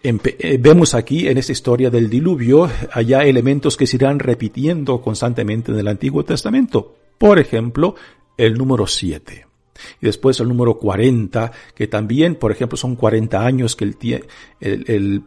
Eh, 0.04 0.58
vemos 0.60 0.94
aquí 0.94 1.28
en 1.28 1.40
esta 1.40 1.52
historia 1.52 1.90
del 1.90 2.08
diluvio 2.08 2.70
allá 2.92 3.24
elementos 3.24 3.76
que 3.76 3.88
se 3.88 3.96
irán 3.96 4.20
repitiendo 4.20 5.02
constantemente 5.02 5.72
en 5.72 5.80
el 5.80 5.88
Antiguo 5.88 6.24
Testamento. 6.24 6.96
Por 7.18 7.40
ejemplo, 7.40 7.96
el 8.38 8.54
número 8.54 8.86
siete. 8.86 9.48
Y 10.02 10.06
después 10.06 10.40
el 10.40 10.48
número 10.48 10.78
40, 10.78 11.52
que 11.74 11.88
también, 11.88 12.36
por 12.36 12.52
ejemplo, 12.52 12.78
son 12.78 12.96
40 12.96 13.46
años 13.46 13.76
que 13.76 13.86
el, 13.86 13.96
el 14.60 15.24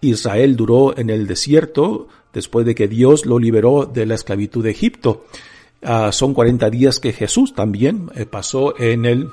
Israel 0.00 0.56
duró 0.56 0.96
en 0.96 1.10
el 1.10 1.26
desierto 1.26 2.08
después 2.32 2.66
de 2.66 2.74
que 2.74 2.88
Dios 2.88 3.26
lo 3.26 3.38
liberó 3.38 3.86
de 3.86 4.06
la 4.06 4.14
esclavitud 4.14 4.62
de 4.62 4.70
Egipto. 4.70 5.24
Ah, 5.82 6.10
son 6.12 6.34
40 6.34 6.68
días 6.70 7.00
que 7.00 7.12
Jesús 7.12 7.54
también 7.54 8.10
eh, 8.14 8.26
pasó 8.26 8.78
en 8.78 9.04
el 9.04 9.28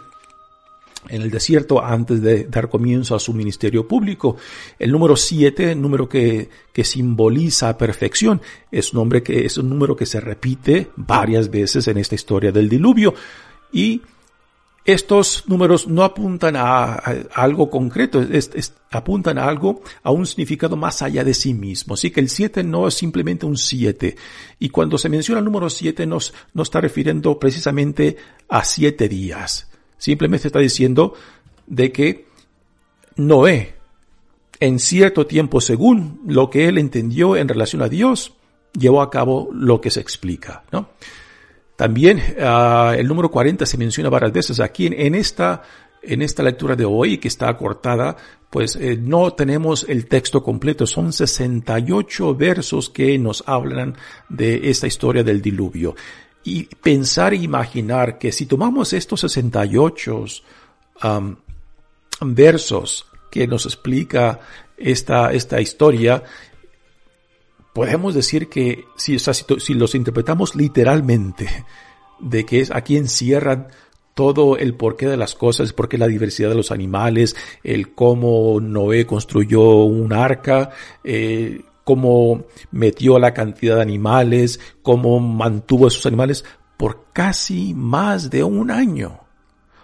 en 1.10 1.22
el 1.22 1.32
desierto 1.32 1.84
antes 1.84 2.22
de 2.22 2.46
dar 2.46 2.70
comienzo 2.70 3.14
a 3.14 3.20
su 3.20 3.34
ministerio 3.34 3.86
público. 3.86 4.38
El 4.80 4.92
número 4.92 5.18
7, 5.18 5.76
número 5.76 6.08
que, 6.08 6.50
que 6.72 6.86
simboliza 6.86 7.78
perfección, 7.78 8.42
es 8.72 8.94
nombre 8.94 9.22
que, 9.22 9.46
es 9.46 9.58
un 9.58 9.68
número 9.68 9.98
que 9.98 10.06
se 10.06 10.22
repite 10.22 10.92
varias 10.96 11.52
veces 11.52 11.90
en 11.90 11.98
esta 11.98 12.16
historia 12.16 12.54
del 12.54 12.70
diluvio. 12.70 13.14
Y 13.74 14.02
estos 14.86 15.46
números 15.48 15.88
no 15.88 16.04
apuntan 16.04 16.56
a, 16.58 16.96
algo 17.34 17.70
concreto, 17.70 18.22
apuntan 18.92 19.38
a 19.38 19.46
algo, 19.46 19.82
a 20.04 20.12
un 20.12 20.26
significado 20.26 20.76
más 20.76 21.02
allá 21.02 21.24
de 21.24 21.34
sí 21.34 21.54
mismo. 21.54 21.94
Así 21.94 22.12
que 22.12 22.20
el 22.20 22.30
7 22.30 22.64
no 22.64 22.88
es 22.88 22.94
simplemente 22.94 23.46
un 23.46 23.58
7. 23.58 24.16
Y 24.60 24.70
cuando 24.70 24.98
se 24.98 25.10
menciona 25.10 25.40
el 25.40 25.46
número 25.46 25.70
7 25.70 26.06
no 26.06 26.18
está 26.62 26.82
refiriendo 26.82 27.40
precisamente 27.40 28.18
a 28.50 28.64
siete 28.64 29.08
días. 29.08 29.70
Simplemente 29.98 30.48
está 30.48 30.60
diciendo 30.60 31.14
de 31.66 31.92
que 31.92 32.28
Noé, 33.16 33.76
en 34.60 34.80
cierto 34.80 35.26
tiempo, 35.26 35.62
según 35.62 36.22
lo 36.28 36.50
que 36.50 36.68
él 36.68 36.78
entendió 36.78 37.38
en 37.38 37.48
relación 37.48 37.82
a 37.82 37.90
Dios, 37.90 38.34
llevó 38.78 39.02
a 39.02 39.10
cabo 39.10 39.50
lo 39.54 39.80
que 39.80 39.92
se 39.92 40.02
explica, 40.02 40.64
¿no? 40.72 40.90
También 41.76 42.22
ah, 42.40 42.96
el 42.98 43.08
número 43.08 43.32
40 43.32 43.66
se 43.66 43.78
menciona 43.78 44.10
varias 44.10 44.32
veces 44.32 44.60
aquí 44.60 44.88
en, 44.88 45.16
esta 45.16 45.64
en 46.04 46.22
esta 46.22 46.44
lectura 46.44 46.76
de 46.76 46.86
hoy 46.86 47.18
que 47.18 47.28
está 47.28 47.56
cortada, 47.58 48.16
pues 48.50 48.76
eh, 48.76 48.98
no 48.98 49.34
tenemos 49.34 49.86
el 49.88 50.06
texto 50.06 50.44
completo, 50.44 50.86
son 50.86 51.12
68 51.12 52.36
versos 52.36 52.90
que 52.90 53.18
nos 53.18 53.44
hablan 53.48 53.96
de 54.30 54.70
esta 54.70 54.86
historia 54.86 55.24
del 55.24 55.42
diluvio. 55.42 55.96
Y 56.44 56.66
pensar 56.66 57.34
e 57.34 57.38
imaginar 57.38 58.18
que 58.18 58.32
si 58.32 58.46
tomamos 58.46 58.92
estos 58.92 59.22
68 59.22 60.26
versos 62.22 63.06
que 63.32 63.48
nos 63.48 63.66
explica 63.66 64.40
esta, 64.78 65.32
esta 65.32 65.62
historia, 65.62 66.24
podemos 67.74 68.14
decir 68.14 68.50
que 68.50 68.86
si, 68.96 69.18
los 69.74 69.96
interpretamos 69.96 70.56
literalmente, 70.56 71.48
de 72.20 72.46
que 72.46 72.62
es 72.62 72.72
aquí 72.72 72.98
encierran 72.98 73.68
todo 74.14 74.58
el 74.58 74.76
porqué 74.76 75.08
de 75.08 75.18
las 75.18 75.34
cosas, 75.34 75.70
el 75.70 75.76
porqué 75.76 75.98
la 75.98 76.08
diversidad 76.08 76.50
de 76.50 76.56
los 76.56 76.72
animales, 76.72 77.36
el 77.64 77.94
cómo 77.94 78.60
Noé 78.62 79.06
construyó 79.08 79.84
un 79.84 80.14
arca, 80.14 80.70
eh, 81.04 81.64
cómo 81.84 82.46
metió 82.72 83.18
la 83.18 83.34
cantidad 83.34 83.78
de 83.78 83.82
animales, 83.82 84.60
cómo 84.84 85.20
mantuvo 85.20 85.86
a 85.86 85.88
esos 85.88 86.06
animales 86.06 86.46
por 86.78 87.08
casi 87.12 87.74
más 87.74 88.30
de 88.30 88.44
un 88.44 88.70
año. 88.70 89.20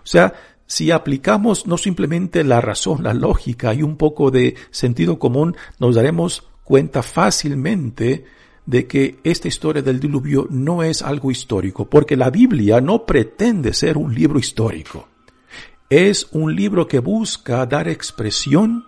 O 0.03 0.07
sea, 0.11 0.33
si 0.67 0.91
aplicamos 0.91 1.65
no 1.65 1.77
simplemente 1.77 2.43
la 2.43 2.61
razón, 2.61 3.03
la 3.03 3.15
lógica 3.15 3.73
y 3.73 3.81
un 3.81 3.97
poco 3.97 4.29
de 4.29 4.55
sentido 4.69 5.17
común, 5.17 5.55
nos 5.79 5.95
daremos 5.95 6.48
cuenta 6.69 7.01
fácilmente 7.01 8.25
de 8.63 8.85
que 8.85 9.17
esta 9.23 9.47
historia 9.47 9.81
del 9.81 9.99
diluvio 9.99 10.45
no 10.51 10.83
es 10.83 11.01
algo 11.01 11.31
histórico, 11.31 11.89
porque 11.89 12.15
la 12.15 12.29
Biblia 12.29 12.79
no 12.79 13.07
pretende 13.07 13.73
ser 13.73 13.97
un 13.97 14.13
libro 14.13 14.37
histórico. 14.37 15.07
Es 15.89 16.27
un 16.29 16.55
libro 16.55 16.87
que 16.87 16.99
busca 16.99 17.65
dar 17.65 17.87
expresión 17.87 18.85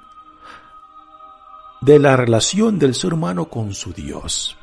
de 1.82 1.98
la 1.98 2.16
relación 2.16 2.78
del 2.78 2.94
ser 2.94 3.16
humano 3.16 3.50
con 3.50 3.74
su 3.74 3.94
Dios. 3.94 4.56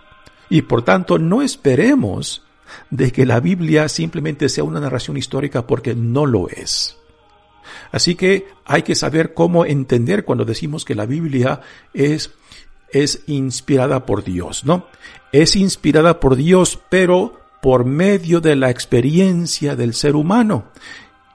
Y 0.48 0.62
por 0.62 0.82
tanto 0.82 1.18
no 1.18 1.42
esperemos 1.42 2.44
de 2.88 3.10
que 3.10 3.26
la 3.26 3.40
Biblia 3.40 3.88
simplemente 3.88 4.48
sea 4.48 4.62
una 4.62 4.78
narración 4.78 5.16
histórica 5.16 5.66
porque 5.66 5.92
no 5.96 6.24
lo 6.24 6.48
es. 6.48 6.96
Así 7.90 8.14
que 8.14 8.46
hay 8.64 8.82
que 8.82 8.94
saber 8.94 9.34
cómo 9.34 9.64
entender 9.64 10.24
cuando 10.24 10.44
decimos 10.44 10.84
que 10.84 10.94
la 10.94 11.04
Biblia 11.04 11.60
es, 11.92 12.30
es 12.92 13.22
inspirada 13.26 14.06
por 14.06 14.24
Dios, 14.24 14.64
¿no? 14.64 14.86
Es 15.32 15.56
inspirada 15.56 16.20
por 16.20 16.36
Dios, 16.36 16.78
pero 16.88 17.40
por 17.60 17.84
medio 17.84 18.40
de 18.40 18.56
la 18.56 18.70
experiencia 18.70 19.76
del 19.76 19.94
ser 19.94 20.16
humano. 20.16 20.66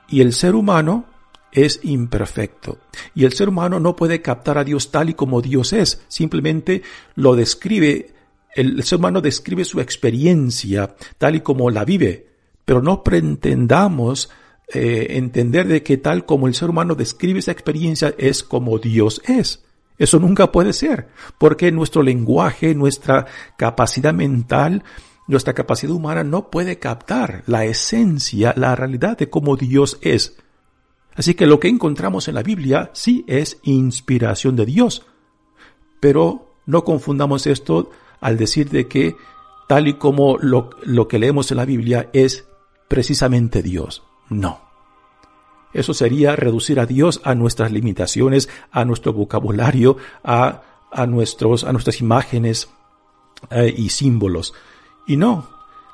Y 0.07 0.21
el 0.21 0.33
ser 0.33 0.55
humano 0.55 1.05
es 1.51 1.79
imperfecto. 1.83 2.79
Y 3.13 3.25
el 3.25 3.33
ser 3.33 3.49
humano 3.49 3.79
no 3.79 3.95
puede 3.95 4.21
captar 4.21 4.57
a 4.57 4.63
Dios 4.63 4.91
tal 4.91 5.09
y 5.09 5.13
como 5.13 5.41
Dios 5.41 5.73
es. 5.73 6.01
Simplemente 6.07 6.81
lo 7.15 7.35
describe, 7.35 8.13
el 8.55 8.83
ser 8.83 8.99
humano 8.99 9.21
describe 9.21 9.65
su 9.65 9.79
experiencia 9.79 10.95
tal 11.17 11.35
y 11.35 11.41
como 11.41 11.69
la 11.69 11.85
vive. 11.85 12.27
Pero 12.65 12.81
no 12.81 13.03
pretendamos 13.03 14.29
eh, 14.73 15.07
entender 15.11 15.67
de 15.67 15.83
que 15.83 15.97
tal 15.97 16.25
como 16.25 16.47
el 16.47 16.55
ser 16.55 16.69
humano 16.69 16.95
describe 16.95 17.39
esa 17.39 17.51
experiencia 17.51 18.15
es 18.17 18.43
como 18.43 18.79
Dios 18.79 19.21
es. 19.25 19.63
Eso 19.97 20.19
nunca 20.19 20.51
puede 20.51 20.73
ser, 20.73 21.09
porque 21.37 21.71
nuestro 21.71 22.01
lenguaje, 22.01 22.73
nuestra 22.73 23.27
capacidad 23.57 24.13
mental, 24.13 24.83
nuestra 25.27 25.53
capacidad 25.53 25.93
humana 25.93 26.23
no 26.23 26.49
puede 26.49 26.79
captar 26.79 27.43
la 27.45 27.65
esencia, 27.65 28.53
la 28.57 28.75
realidad 28.75 29.17
de 29.17 29.29
cómo 29.29 29.55
Dios 29.55 29.99
es. 30.01 30.37
Así 31.15 31.35
que 31.35 31.45
lo 31.45 31.59
que 31.59 31.67
encontramos 31.67 32.27
en 32.27 32.35
la 32.35 32.43
Biblia 32.43 32.89
sí 32.93 33.23
es 33.27 33.59
inspiración 33.63 34.55
de 34.55 34.65
Dios. 34.65 35.05
Pero 35.99 36.55
no 36.65 36.83
confundamos 36.83 37.45
esto 37.47 37.91
al 38.19 38.37
decir 38.37 38.69
de 38.69 38.87
que 38.87 39.15
tal 39.67 39.87
y 39.87 39.93
como 39.93 40.37
lo, 40.39 40.71
lo 40.83 41.07
que 41.07 41.19
leemos 41.19 41.51
en 41.51 41.57
la 41.57 41.65
Biblia 41.65 42.09
es 42.13 42.47
precisamente 42.87 43.61
Dios. 43.61 44.03
No. 44.29 44.62
Eso 45.73 45.93
sería 45.93 46.35
reducir 46.35 46.79
a 46.79 46.85
Dios 46.85 47.21
a 47.23 47.35
nuestras 47.35 47.71
limitaciones, 47.71 48.49
a 48.71 48.85
nuestro 48.85 49.13
vocabulario, 49.13 49.97
a, 50.23 50.61
a, 50.91 51.05
nuestros, 51.05 51.63
a 51.63 51.71
nuestras 51.71 51.99
imágenes 51.99 52.69
eh, 53.49 53.73
y 53.75 53.89
símbolos. 53.89 54.53
Y 55.07 55.17
no, 55.17 55.49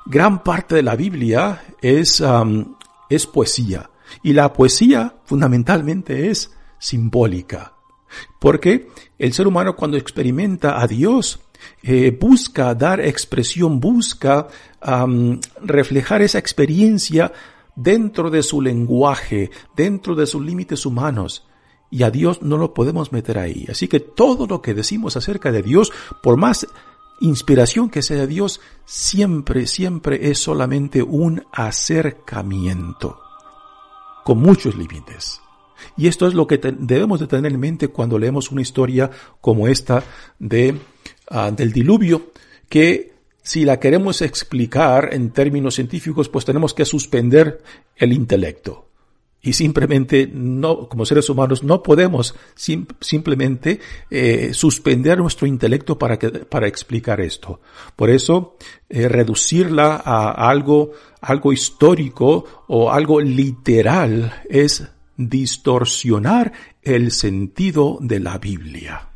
gran 0.06 0.42
parte 0.42 0.74
de 0.76 0.82
la 0.82 0.96
Biblia 0.96 1.62
es, 1.80 2.22
es 3.08 3.26
poesía. 3.26 3.90
Y 4.22 4.32
la 4.32 4.52
poesía 4.52 5.14
fundamentalmente 5.24 6.30
es 6.30 6.52
simbólica. 6.78 7.74
Porque 8.38 8.88
el 9.18 9.32
ser 9.32 9.46
humano 9.46 9.76
cuando 9.76 9.96
experimenta 9.96 10.80
a 10.80 10.86
Dios, 10.86 11.40
eh, 11.82 12.16
busca 12.18 12.74
dar 12.74 13.00
expresión, 13.00 13.80
busca 13.80 14.48
reflejar 15.62 16.22
esa 16.22 16.38
experiencia 16.38 17.32
dentro 17.76 18.30
de 18.30 18.42
su 18.42 18.60
lenguaje, 18.60 19.50
dentro 19.76 20.14
de 20.14 20.26
sus 20.26 20.44
límites 20.44 20.86
humanos. 20.86 21.46
Y 21.90 22.04
a 22.04 22.10
Dios 22.10 22.42
no 22.42 22.56
lo 22.56 22.72
podemos 22.72 23.12
meter 23.12 23.38
ahí. 23.38 23.66
Así 23.68 23.88
que 23.88 24.00
todo 24.00 24.46
lo 24.46 24.62
que 24.62 24.74
decimos 24.74 25.16
acerca 25.16 25.50
de 25.50 25.62
Dios, 25.62 25.92
por 26.22 26.36
más 26.36 26.66
inspiración 27.20 27.90
que 27.90 28.02
sea 28.02 28.18
de 28.18 28.26
Dios, 28.26 28.60
siempre, 28.84 29.66
siempre 29.66 30.30
es 30.30 30.38
solamente 30.38 31.02
un 31.02 31.42
acercamiento 31.52 33.20
con 34.24 34.38
muchos 34.38 34.76
límites. 34.76 35.40
Y 35.96 36.08
esto 36.08 36.26
es 36.26 36.34
lo 36.34 36.46
que 36.46 36.58
debemos 36.58 37.20
de 37.20 37.26
tener 37.26 37.52
en 37.52 37.60
mente 37.60 37.88
cuando 37.88 38.18
leemos 38.18 38.50
una 38.50 38.62
historia 38.62 39.10
como 39.40 39.66
esta 39.66 40.04
de, 40.38 40.78
ah, 41.28 41.50
del 41.50 41.72
diluvio, 41.72 42.30
que 42.68 43.09
si 43.42 43.64
la 43.64 43.80
queremos 43.80 44.22
explicar 44.22 45.10
en 45.12 45.30
términos 45.30 45.74
científicos, 45.74 46.28
pues 46.28 46.44
tenemos 46.44 46.74
que 46.74 46.84
suspender 46.84 47.62
el 47.96 48.12
intelecto. 48.12 48.90
Y 49.42 49.54
simplemente 49.54 50.30
no, 50.30 50.86
como 50.86 51.06
seres 51.06 51.30
humanos, 51.30 51.62
no 51.62 51.82
podemos 51.82 52.34
simplemente 52.54 53.80
eh, 54.10 54.50
suspender 54.52 55.16
nuestro 55.16 55.46
intelecto 55.46 55.98
para, 55.98 56.18
que, 56.18 56.28
para 56.28 56.68
explicar 56.68 57.22
esto. 57.22 57.60
Por 57.96 58.10
eso, 58.10 58.56
eh, 58.90 59.08
reducirla 59.08 60.02
a 60.04 60.50
algo, 60.50 60.92
algo 61.22 61.54
histórico 61.54 62.64
o 62.68 62.92
algo 62.92 63.20
literal 63.20 64.42
es 64.50 64.86
distorsionar 65.16 66.52
el 66.82 67.10
sentido 67.10 67.96
de 68.00 68.20
la 68.20 68.36
Biblia. 68.36 69.09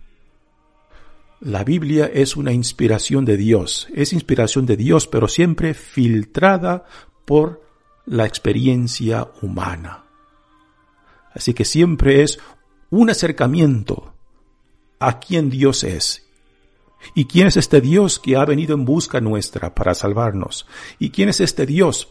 La 1.45 1.63
Biblia 1.63 2.11
es 2.11 2.37
una 2.37 2.53
inspiración 2.53 3.27
de 3.27 3.37
Dios, 3.37 3.87
es 3.95 4.15
inspiración 4.15 4.65
de 4.65 4.79
Dios, 4.79 5.07
pero 5.07 5.29
siempre 5.29 5.75
filtrada 5.75 6.87
por 7.27 7.63
la 8.07 8.25
experiencia 8.25 9.29
humana. 9.43 10.05
Así 11.35 11.53
que 11.53 11.67
siempre 11.67 12.23
es 12.23 12.39
un 12.89 13.11
acercamiento 13.11 14.15
a 14.99 15.21
quien 15.21 15.51
Dios 15.51 15.85
es. 15.85 16.27
¿Y 17.15 17.27
quién 17.27 17.49
es 17.49 17.59
este 17.59 17.83
Dios 17.83 18.19
que 18.19 18.37
ha 18.37 18.45
venido 18.47 18.75
en 18.75 18.87
busca 18.87 19.21
nuestra 19.21 19.75
para 19.75 19.95
salvarnos? 19.95 20.67
¿Y 20.99 21.11
quién 21.11 21.29
es 21.29 21.41
este 21.41 21.67
Dios 21.67 22.09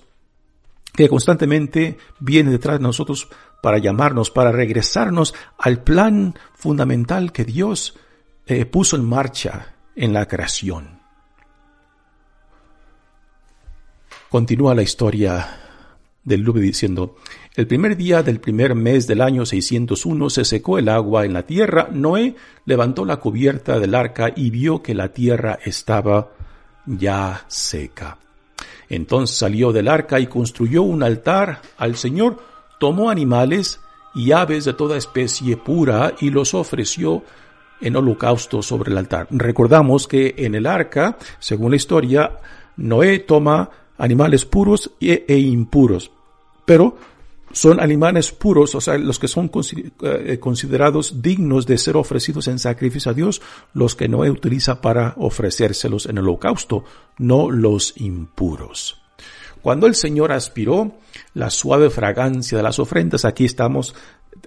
que 0.94 1.10
constantemente 1.10 1.98
viene 2.20 2.52
detrás 2.52 2.78
de 2.78 2.84
nosotros 2.84 3.30
para 3.64 3.80
llamarnos, 3.80 4.30
para 4.30 4.52
regresarnos 4.52 5.34
al 5.58 5.82
plan 5.82 6.36
fundamental 6.54 7.32
que 7.32 7.46
Dios 7.46 7.98
eh, 8.46 8.66
puso 8.66 8.96
en 8.96 9.06
marcha 9.06 9.76
en 9.96 10.14
la 10.14 10.28
creación? 10.28 11.00
Continúa 14.30 14.74
la 14.74 14.82
historia 14.82 15.60
del 16.24 16.42
Lube 16.42 16.62
diciendo, 16.62 17.16
el 17.56 17.68
primer 17.68 17.96
día 17.96 18.24
del 18.24 18.40
primer 18.40 18.74
mes 18.74 19.06
del 19.06 19.22
año 19.22 19.46
601 19.46 20.30
se 20.32 20.44
secó 20.44 20.80
el 20.80 20.90
agua 20.90 21.24
en 21.24 21.34
la 21.34 21.44
tierra. 21.44 21.88
Noé 21.92 22.36
levantó 22.66 23.06
la 23.06 23.18
cubierta 23.18 23.78
del 23.78 23.94
arca 23.94 24.34
y 24.36 24.50
vio 24.50 24.82
que 24.82 24.96
la 24.96 25.10
tierra 25.10 25.60
estaba 25.64 26.32
ya 26.88 27.46
seca. 27.48 28.18
Entonces 28.90 29.38
salió 29.38 29.72
del 29.72 29.88
arca 29.88 30.20
y 30.20 30.26
construyó 30.26 30.82
un 30.82 31.04
altar 31.04 31.62
al 31.78 31.96
Señor, 31.96 32.42
tomó 32.80 33.12
animales 33.12 33.80
y 34.16 34.32
aves 34.32 34.66
de 34.66 34.74
toda 34.74 34.98
especie 34.98 35.58
pura 35.58 36.16
y 36.20 36.32
los 36.32 36.56
ofreció 36.56 37.24
en 37.84 37.96
holocausto 37.96 38.62
sobre 38.62 38.92
el 38.92 38.98
altar. 38.98 39.28
Recordamos 39.30 40.08
que 40.08 40.34
en 40.38 40.56
el 40.56 40.66
arca, 40.66 41.18
según 41.40 41.72
la 41.72 41.78
historia, 41.78 42.40
Noé 42.78 43.20
toma 43.20 43.70
animales 43.98 44.46
puros 44.46 44.92
e, 45.00 45.38
impuros, 45.38 46.12
pero 46.66 46.98
son 47.52 47.80
animales 47.80 48.32
puros, 48.32 48.74
o 48.74 48.82
sea, 48.82 48.98
los 48.98 49.20
que 49.20 49.28
son 49.28 49.52
eh, 50.02 50.40
considerados 50.40 51.22
dignos 51.22 51.68
de 51.68 51.78
ser 51.78 51.96
ofrecidos 51.96 52.48
en 52.48 52.58
sacrificio 52.58 53.12
a 53.12 53.14
Dios, 53.14 53.42
los 53.74 53.96
que 53.96 54.10
Noé 54.10 54.32
utiliza 54.32 54.82
para 54.82 55.14
ofrecérselos 55.18 56.08
en 56.08 56.18
holocausto, 56.18 56.84
no 57.20 57.52
los 57.52 57.94
impuros. 57.98 59.04
Cuando 59.62 59.88
el 59.88 59.96
Señor 59.96 60.34
aspiró 60.34 60.92
la 61.36 61.50
suave 61.50 61.90
fragancia 61.90 62.58
de 62.58 62.64
las 62.64 62.80
ofrendas, 62.80 63.24
aquí 63.24 63.46
estamos, 63.46 63.96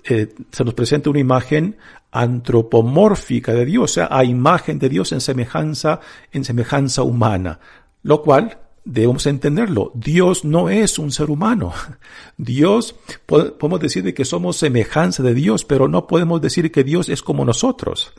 eh, 0.04 0.34
se 0.50 0.64
nos 0.64 0.74
presenta 0.74 1.10
una 1.10 1.18
imagen 1.18 1.76
antropomórfica 2.12 3.52
de 3.52 3.64
Dios, 3.64 3.84
o 3.84 3.94
sea, 3.94 4.08
a 4.10 4.24
imagen 4.24 4.78
de 4.78 4.88
Dios 4.88 5.12
en 5.12 5.20
semejanza, 5.20 6.00
en 6.32 6.44
semejanza 6.44 7.02
humana, 7.02 7.60
lo 8.02 8.22
cual 8.22 8.58
debemos 8.84 9.26
entenderlo. 9.26 9.92
Dios 9.94 10.44
no 10.44 10.70
es 10.70 10.98
un 10.98 11.10
ser 11.10 11.30
humano. 11.30 11.72
Dios, 12.36 12.94
podemos 13.26 13.80
decir 13.80 14.14
que 14.14 14.24
somos 14.24 14.56
semejanza 14.56 15.22
de 15.22 15.34
Dios, 15.34 15.64
pero 15.64 15.88
no 15.88 16.06
podemos 16.06 16.40
decir 16.40 16.72
que 16.72 16.84
Dios 16.84 17.08
es 17.08 17.22
como 17.22 17.44
nosotros. 17.44 18.12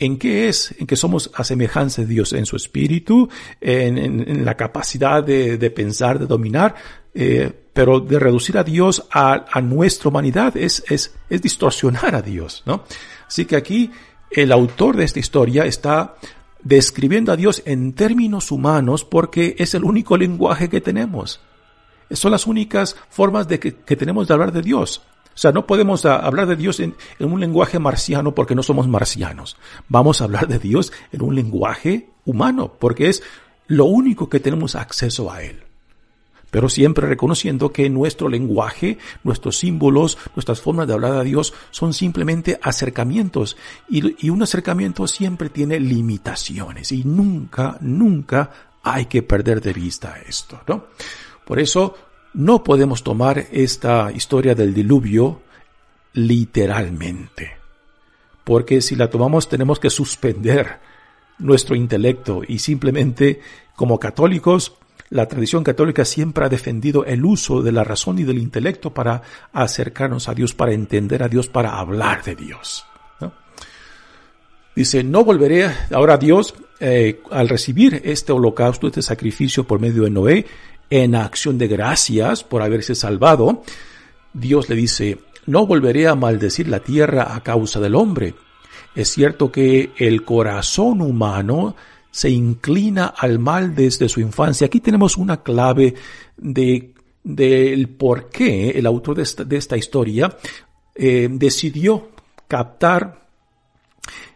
¿En 0.00 0.18
qué 0.18 0.48
es? 0.48 0.74
En 0.78 0.86
que 0.86 0.96
somos 0.96 1.30
a 1.34 1.44
semejanza 1.44 2.02
de 2.02 2.08
Dios, 2.08 2.32
en 2.32 2.46
su 2.46 2.56
espíritu, 2.56 3.28
en, 3.60 4.44
la 4.44 4.56
capacidad 4.56 5.22
de, 5.22 5.70
pensar, 5.70 6.18
de 6.18 6.26
dominar, 6.26 6.74
eh, 7.14 7.52
pero 7.72 8.00
de 8.00 8.18
reducir 8.18 8.58
a 8.58 8.64
Dios 8.64 9.06
a, 9.12 9.60
nuestra 9.60 10.08
humanidad 10.08 10.56
es, 10.56 10.82
es, 10.88 11.14
es 11.28 11.42
distorsionar 11.42 12.14
a 12.14 12.22
Dios, 12.22 12.62
¿no? 12.66 12.84
Así 13.28 13.44
que 13.44 13.56
aquí 13.56 13.90
el 14.30 14.52
autor 14.52 14.96
de 14.96 15.04
esta 15.04 15.20
historia 15.20 15.66
está 15.66 16.16
describiendo 16.62 17.32
a 17.32 17.36
Dios 17.36 17.62
en 17.64 17.92
términos 17.92 18.50
humanos 18.50 19.04
porque 19.04 19.54
es 19.58 19.74
el 19.74 19.84
único 19.84 20.16
lenguaje 20.16 20.68
que 20.68 20.80
tenemos. 20.80 21.40
Son 22.10 22.32
las 22.32 22.46
únicas 22.46 22.96
formas 23.08 23.48
de 23.48 23.60
que, 23.60 23.72
tenemos 23.72 24.26
de 24.26 24.34
hablar 24.34 24.52
de 24.52 24.62
Dios. 24.62 25.02
O 25.40 25.42
sea, 25.42 25.52
no 25.52 25.66
podemos 25.66 26.04
hablar 26.04 26.46
de 26.46 26.54
Dios 26.54 26.80
en, 26.80 26.94
un 27.18 27.40
lenguaje 27.40 27.78
marciano 27.78 28.34
porque 28.34 28.54
no 28.54 28.62
somos 28.62 28.88
marcianos. 28.88 29.56
Vamos 29.88 30.20
a 30.20 30.24
hablar 30.24 30.46
de 30.46 30.58
Dios 30.58 30.92
en 31.12 31.22
un 31.22 31.34
lenguaje 31.34 32.10
humano 32.26 32.74
porque 32.78 33.08
es 33.08 33.22
lo 33.66 33.86
único 33.86 34.28
que 34.28 34.38
tenemos 34.38 34.74
acceso 34.74 35.32
a 35.32 35.42
Él 35.42 35.62
pero 36.50 36.68
siempre 36.68 37.06
reconociendo 37.06 37.72
que 37.72 37.88
nuestro 37.88 38.28
lenguaje, 38.28 38.98
nuestros 39.22 39.56
símbolos, 39.56 40.18
nuestras 40.34 40.60
formas 40.60 40.88
de 40.88 40.94
hablar 40.94 41.12
a 41.12 41.22
Dios 41.22 41.54
son 41.70 41.94
simplemente 41.94 42.58
acercamientos 42.60 43.56
y, 43.88 44.28
un 44.28 44.42
acercamiento 44.42 45.06
siempre 45.06 45.48
tiene 45.48 45.78
limitaciones 45.78 46.90
y 46.90 47.04
nunca, 47.04 47.78
nunca 47.80 48.50
hay 48.82 49.06
que 49.06 49.22
perder 49.22 49.60
de 49.60 49.72
vista 49.72 50.16
esto, 50.26 50.60
¿no? 50.66 50.86
Por 51.46 51.60
eso 51.60 51.94
no 52.34 52.62
podemos 52.64 53.02
tomar 53.02 53.46
esta 53.52 54.12
historia 54.12 54.54
del 54.54 54.74
diluvio 54.74 55.42
literalmente. 56.12 57.52
Porque 58.44 58.80
si 58.80 58.96
la 58.96 59.10
tomamos 59.10 59.48
tenemos 59.48 59.78
que 59.78 59.90
suspender 59.90 60.78
nuestro 61.38 61.74
intelecto 61.74 62.42
y 62.46 62.58
simplemente 62.58 63.40
como 63.76 63.98
católicos 63.98 64.74
la 65.10 65.26
tradición 65.26 65.64
católica 65.64 66.04
siempre 66.04 66.44
ha 66.44 66.48
defendido 66.48 67.04
el 67.04 67.24
uso 67.24 67.62
de 67.62 67.72
la 67.72 67.82
razón 67.82 68.20
y 68.20 68.24
del 68.24 68.38
intelecto 68.38 68.94
para 68.94 69.22
acercarnos 69.52 70.28
a 70.28 70.34
Dios, 70.34 70.54
para 70.54 70.72
entender 70.72 71.24
a 71.24 71.28
Dios, 71.28 71.48
para 71.48 71.78
hablar 71.78 72.22
de 72.22 72.36
Dios. 72.36 72.86
Dice, 74.76 75.02
no 75.02 75.24
volveré 75.24 75.68
ahora 75.90 76.14
a 76.14 76.16
Dios 76.16 76.54
eh, 76.78 77.20
al 77.32 77.48
recibir 77.48 78.00
este 78.04 78.30
holocausto, 78.30 78.86
este 78.86 79.02
sacrificio 79.02 79.64
por 79.64 79.80
medio 79.80 80.04
de 80.04 80.10
Noé, 80.10 80.46
en 80.90 81.14
acción 81.14 81.56
de 81.56 81.68
gracias 81.68 82.44
por 82.44 82.62
haberse 82.62 82.94
salvado. 82.94 83.62
Dios 84.32 84.68
le 84.68 84.76
dice, 84.76 85.18
no 85.46 85.66
volveré 85.66 86.08
a 86.08 86.14
maldecir 86.14 86.68
la 86.68 86.80
tierra 86.80 87.34
a 87.34 87.42
causa 87.42 87.80
del 87.80 87.94
hombre. 87.94 88.34
Es 88.94 89.10
cierto 89.10 89.50
que 89.50 89.92
el 89.96 90.24
corazón 90.24 91.00
humano 91.00 91.76
se 92.10 92.28
inclina 92.28 93.06
al 93.06 93.38
mal 93.38 93.74
desde 93.74 94.08
su 94.08 94.20
infancia. 94.20 94.66
Aquí 94.66 94.80
tenemos 94.80 95.16
una 95.16 95.42
clave 95.42 95.94
de 96.36 96.94
del 97.22 97.88
por 97.88 98.30
qué 98.30 98.70
el 98.70 98.86
autor 98.86 99.16
de 99.16 99.56
esta, 99.56 99.76
historia 99.76 100.36
eh, 100.94 101.28
decidió 101.30 102.10
captar 102.48 103.26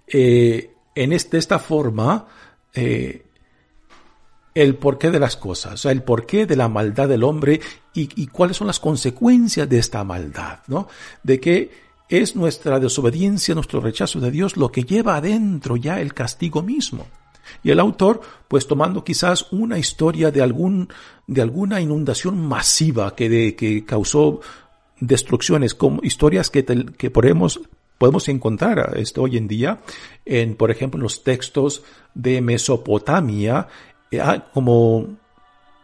eh, 0.06 0.70
en 0.94 1.12
esta 1.12 1.58
forma 1.58 2.26
eh, 2.74 3.24
el 4.54 4.76
porqué 4.76 5.10
de 5.10 5.18
las 5.18 5.36
cosas, 5.36 5.74
o 5.74 5.76
sea, 5.76 5.92
el 5.92 6.02
porqué 6.02 6.46
de 6.46 6.56
la 6.56 6.68
maldad 6.68 7.08
del 7.08 7.24
hombre 7.24 7.60
y, 7.92 8.26
cuáles 8.28 8.56
son 8.56 8.66
las 8.66 8.80
consecuencias 8.80 9.68
de 9.68 9.78
esta 9.78 10.02
maldad, 10.04 10.60
¿no? 10.68 10.88
De 11.22 11.40
que 11.40 11.70
es 12.08 12.36
nuestra 12.36 12.78
desobediencia, 12.80 13.54
nuestro 13.54 13.80
rechazo 13.80 14.20
de 14.20 14.30
Dios 14.30 14.56
lo 14.56 14.70
que 14.70 14.84
lleva 14.84 15.16
adentro 15.16 15.76
ya 15.76 16.00
el 16.00 16.14
castigo 16.14 16.62
mismo. 16.62 17.06
Y 17.62 17.70
el 17.70 17.80
autor, 17.80 18.20
pues 18.48 18.66
tomando 18.66 19.04
quizás 19.04 19.52
una 19.52 19.78
historia 19.78 20.30
de 20.30 20.42
algún, 20.42 20.88
de 21.26 21.42
alguna 21.42 21.80
inundación 21.80 22.38
masiva 22.38 23.14
que, 23.14 23.28
de, 23.28 23.54
que 23.54 23.84
causó 23.84 24.40
destrucciones, 25.00 25.74
como 25.74 26.00
historias 26.02 26.50
que, 26.50 26.64
que 26.64 27.10
podemos, 27.10 27.60
podemos 27.98 28.28
encontrar 28.28 28.94
esto 28.96 29.22
hoy 29.22 29.36
en 29.36 29.48
día 29.48 29.80
en, 30.24 30.56
por 30.56 30.70
ejemplo, 30.70 30.98
en 30.98 31.02
los 31.02 31.22
textos 31.22 31.82
de 32.14 32.40
Mesopotamia, 32.40 33.68
como 34.52 35.16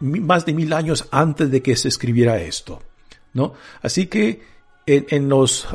más 0.01 0.47
de 0.47 0.55
mil 0.55 0.73
años 0.73 1.07
antes 1.11 1.51
de 1.51 1.63
que 1.63 1.77
se 1.77 1.89
escribiera 1.89 2.41
esto, 2.41 2.83
¿no? 3.35 3.55
Así 3.83 4.07
que 4.07 4.43
en, 4.87 5.07
en 5.11 5.29
los, 5.29 5.69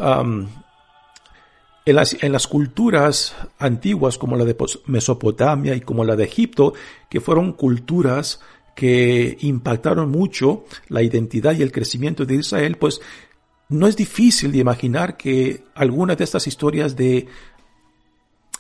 en 1.86 2.32
las, 2.32 2.48
culturas 2.48 3.36
antiguas 3.60 4.18
como 4.18 4.36
la 4.36 4.46
de 4.46 4.56
Mesopotamia 4.88 5.76
y 5.76 5.82
como 5.82 6.04
la 6.04 6.16
de 6.16 6.24
Egipto, 6.24 6.74
que 7.10 7.22
fueron 7.22 7.54
culturas 7.54 8.40
que 8.76 9.38
impactaron 9.42 10.10
mucho 10.10 10.66
la 10.90 11.02
identidad 11.02 11.54
y 11.56 11.62
el 11.62 11.72
crecimiento 11.72 12.26
de 12.26 12.36
Israel, 12.36 12.78
pues 12.78 13.00
no 13.70 13.88
es 13.88 13.96
difícil 13.96 14.52
de 14.52 14.60
imaginar 14.60 15.16
que 15.18 15.64
alguna 15.76 16.16
de 16.16 16.24
estas 16.24 16.46
historias 16.48 16.96
de 16.96 17.28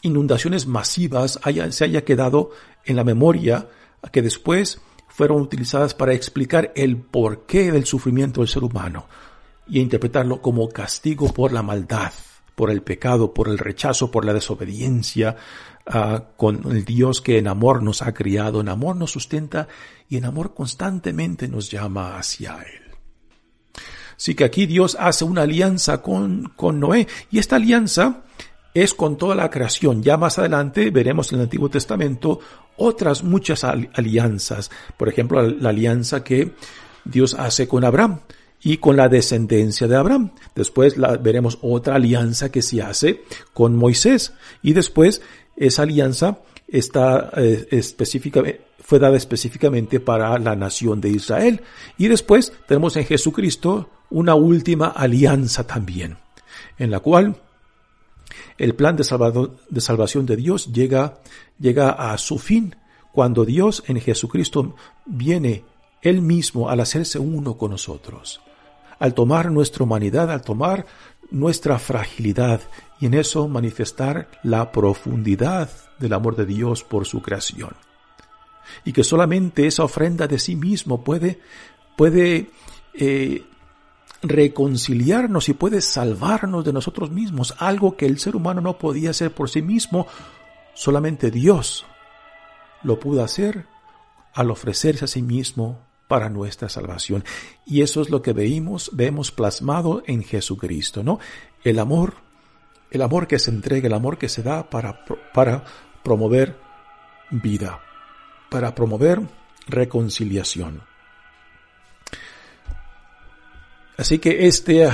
inundaciones 0.01 0.67
masivas 0.67 1.39
se 1.71 1.83
haya 1.83 2.05
quedado 2.05 2.51
en 2.85 2.95
la 2.95 3.03
memoria, 3.03 3.67
que 4.11 4.21
después 4.21 4.81
fueron 5.07 5.41
utilizadas 5.41 5.93
para 5.93 6.13
explicar 6.13 6.71
el 6.75 6.97
porqué 6.97 7.71
del 7.71 7.85
sufrimiento 7.85 8.41
del 8.41 8.49
ser 8.49 8.63
humano 8.63 9.07
y 9.67 9.79
interpretarlo 9.79 10.41
como 10.41 10.69
castigo 10.69 11.33
por 11.33 11.51
la 11.51 11.63
maldad 11.63 12.11
por 12.55 12.71
el 12.71 12.81
pecado, 12.81 13.33
por 13.33 13.49
el 13.49 13.57
rechazo, 13.57 14.09
por 14.09 14.25
la 14.25 14.33
desobediencia, 14.33 15.35
uh, 15.87 16.19
con 16.37 16.71
el 16.71 16.85
Dios 16.85 17.21
que 17.21 17.37
en 17.37 17.47
amor 17.47 17.83
nos 17.83 18.01
ha 18.01 18.13
criado, 18.13 18.61
en 18.61 18.69
amor 18.69 18.95
nos 18.95 19.11
sustenta 19.11 19.67
y 20.09 20.17
en 20.17 20.25
amor 20.25 20.53
constantemente 20.53 21.47
nos 21.47 21.69
llama 21.69 22.17
hacia 22.17 22.55
Él. 22.55 22.81
Así 24.15 24.33
que 24.33 24.45
aquí 24.45 24.65
Dios 24.65 24.95
hace 24.97 25.25
una 25.25 25.41
alianza 25.41 26.01
con, 26.01 26.53
con 26.55 26.79
Noé 26.79 27.07
y 27.29 27.39
esta 27.39 27.57
alianza 27.57 28.23
es 28.75 28.93
con 28.93 29.17
toda 29.17 29.33
la 29.35 29.49
creación. 29.49 30.03
Ya 30.03 30.17
más 30.17 30.37
adelante 30.37 30.91
veremos 30.91 31.31
en 31.31 31.39
el 31.39 31.45
Antiguo 31.45 31.69
Testamento 31.69 32.39
otras 32.77 33.23
muchas 33.23 33.63
alianzas. 33.63 34.69
Por 34.97 35.07
ejemplo, 35.07 35.41
la 35.41 35.69
alianza 35.69 36.23
que 36.23 36.51
Dios 37.05 37.33
hace 37.35 37.67
con 37.69 37.85
Abraham 37.85 38.19
y 38.61 38.77
con 38.77 38.97
la 38.97 39.07
descendencia 39.07 39.87
de 39.87 39.95
Abraham. 39.95 40.31
Después 40.55 40.97
la, 40.97 41.15
veremos 41.15 41.57
otra 41.61 41.95
alianza 41.95 42.51
que 42.51 42.61
se 42.61 42.81
hace 42.81 43.23
con 43.53 43.75
Moisés 43.77 44.33
y 44.61 44.73
después 44.73 45.21
esa 45.55 45.83
alianza 45.83 46.39
está 46.67 47.31
eh, 47.37 47.85
fue 48.81 48.99
dada 48.99 49.15
específicamente 49.15 50.01
para 50.01 50.37
la 50.37 50.55
nación 50.55 50.99
de 50.99 51.09
Israel. 51.09 51.61
Y 51.97 52.09
después 52.09 52.51
tenemos 52.67 52.97
en 52.97 53.05
Jesucristo 53.05 53.89
una 54.09 54.35
última 54.35 54.87
alianza 54.87 55.65
también, 55.65 56.17
en 56.77 56.91
la 56.91 56.99
cual 56.99 57.37
el 58.57 58.75
plan 58.75 58.95
de, 58.95 59.03
salvación 59.03 60.25
de 60.25 60.35
Dios 60.35 60.71
llega, 60.71 61.19
llega 61.59 61.89
a 61.91 62.17
su 62.17 62.37
fin 62.37 62.75
cuando 63.11 63.45
Dios 63.45 63.83
en 63.87 63.99
Jesucristo 63.99 64.75
viene 65.05 65.63
él 66.01 66.21
mismo 66.21 66.69
al 66.69 66.79
hacerse 66.79 67.19
uno 67.19 67.57
con 67.57 67.71
nosotros 67.71 68.41
al 68.99 69.13
tomar 69.13 69.51
nuestra 69.51 69.83
humanidad, 69.83 70.31
al 70.31 70.41
tomar 70.41 70.85
nuestra 71.31 71.79
fragilidad 71.79 72.61
y 72.99 73.07
en 73.07 73.15
eso 73.15 73.47
manifestar 73.47 74.29
la 74.43 74.71
profundidad 74.71 75.69
del 75.99 76.13
amor 76.13 76.35
de 76.35 76.45
Dios 76.45 76.83
por 76.83 77.05
su 77.05 77.21
creación. 77.21 77.71
Y 78.83 78.93
que 78.93 79.03
solamente 79.03 79.67
esa 79.67 79.83
ofrenda 79.83 80.27
de 80.27 80.39
sí 80.39 80.55
mismo 80.55 81.03
puede, 81.03 81.39
puede 81.95 82.49
eh, 82.93 83.43
reconciliarnos 84.29 85.49
y 85.49 85.53
puede 85.53 85.81
salvarnos 85.81 86.65
de 86.65 86.73
nosotros 86.73 87.11
mismos, 87.11 87.55
algo 87.57 87.97
que 87.97 88.05
el 88.05 88.19
ser 88.19 88.35
humano 88.35 88.61
no 88.61 88.77
podía 88.77 89.11
hacer 89.11 89.33
por 89.33 89.49
sí 89.49 89.61
mismo, 89.61 90.07
solamente 90.73 91.31
Dios 91.31 91.85
lo 92.83 92.99
pudo 92.99 93.23
hacer 93.23 93.65
al 94.33 94.51
ofrecerse 94.51 95.05
a 95.05 95.07
sí 95.07 95.21
mismo 95.21 95.79
para 96.07 96.29
nuestra 96.29 96.69
salvación. 96.69 97.23
Y 97.65 97.81
eso 97.81 98.01
es 98.01 98.09
lo 98.09 98.21
que 98.21 98.33
veimos, 98.33 98.91
vemos 98.93 99.31
plasmado 99.31 100.03
en 100.05 100.23
Jesucristo, 100.23 101.03
¿no? 101.03 101.19
El 101.63 101.79
amor, 101.79 102.15
el 102.91 103.01
amor 103.01 103.27
que 103.27 103.39
se 103.39 103.49
entrega, 103.49 103.87
el 103.87 103.93
amor 103.93 104.17
que 104.17 104.29
se 104.29 104.43
da 104.43 104.69
para, 104.69 105.03
para 105.33 105.63
promover 106.03 106.59
vida, 107.31 107.81
para 108.49 108.75
promover 108.75 109.21
reconciliación. 109.67 110.81
Así 113.97 114.19
que 114.19 114.47
este, 114.47 114.89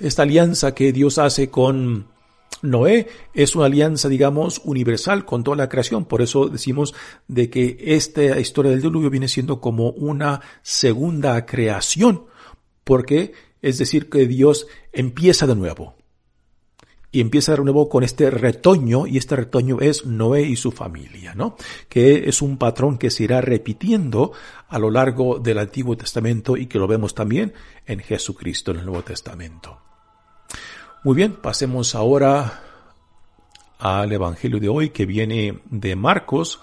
esta 0.00 0.22
alianza 0.22 0.74
que 0.74 0.92
Dios 0.92 1.18
hace 1.18 1.50
con 1.50 2.08
Noé 2.62 3.08
es 3.34 3.54
una 3.54 3.66
alianza, 3.66 4.08
digamos, 4.08 4.60
universal 4.64 5.24
con 5.24 5.44
toda 5.44 5.56
la 5.56 5.68
creación. 5.68 6.04
Por 6.04 6.22
eso 6.22 6.48
decimos 6.48 6.94
de 7.28 7.50
que 7.50 7.76
esta 7.80 8.38
historia 8.38 8.70
del 8.70 8.82
diluvio 8.82 9.10
viene 9.10 9.28
siendo 9.28 9.60
como 9.60 9.90
una 9.90 10.40
segunda 10.62 11.46
creación, 11.46 12.26
porque 12.84 13.32
es 13.62 13.78
decir 13.78 14.08
que 14.10 14.26
Dios 14.26 14.66
empieza 14.92 15.46
de 15.46 15.56
nuevo. 15.56 15.95
Y 17.16 17.22
empieza 17.22 17.52
de 17.52 17.62
nuevo 17.62 17.88
con 17.88 18.04
este 18.04 18.28
retoño, 18.28 19.06
y 19.06 19.16
este 19.16 19.36
retoño 19.36 19.80
es 19.80 20.04
Noé 20.04 20.42
y 20.42 20.54
su 20.54 20.70
familia, 20.70 21.34
¿no? 21.34 21.56
Que 21.88 22.28
es 22.28 22.42
un 22.42 22.58
patrón 22.58 22.98
que 22.98 23.10
se 23.10 23.24
irá 23.24 23.40
repitiendo 23.40 24.32
a 24.68 24.78
lo 24.78 24.90
largo 24.90 25.38
del 25.38 25.58
Antiguo 25.58 25.96
Testamento 25.96 26.58
y 26.58 26.66
que 26.66 26.78
lo 26.78 26.86
vemos 26.86 27.14
también 27.14 27.54
en 27.86 28.00
Jesucristo 28.00 28.72
en 28.72 28.80
el 28.80 28.84
Nuevo 28.84 29.02
Testamento. 29.02 29.80
Muy 31.04 31.16
bien, 31.16 31.36
pasemos 31.36 31.94
ahora 31.94 32.60
al 33.78 34.12
Evangelio 34.12 34.60
de 34.60 34.68
hoy 34.68 34.90
que 34.90 35.06
viene 35.06 35.62
de 35.70 35.96
Marcos. 35.96 36.60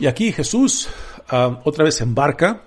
Y 0.00 0.08
aquí 0.08 0.32
Jesús 0.32 0.88
ah, 1.28 1.60
otra 1.62 1.84
vez 1.84 2.00
embarca 2.00 2.64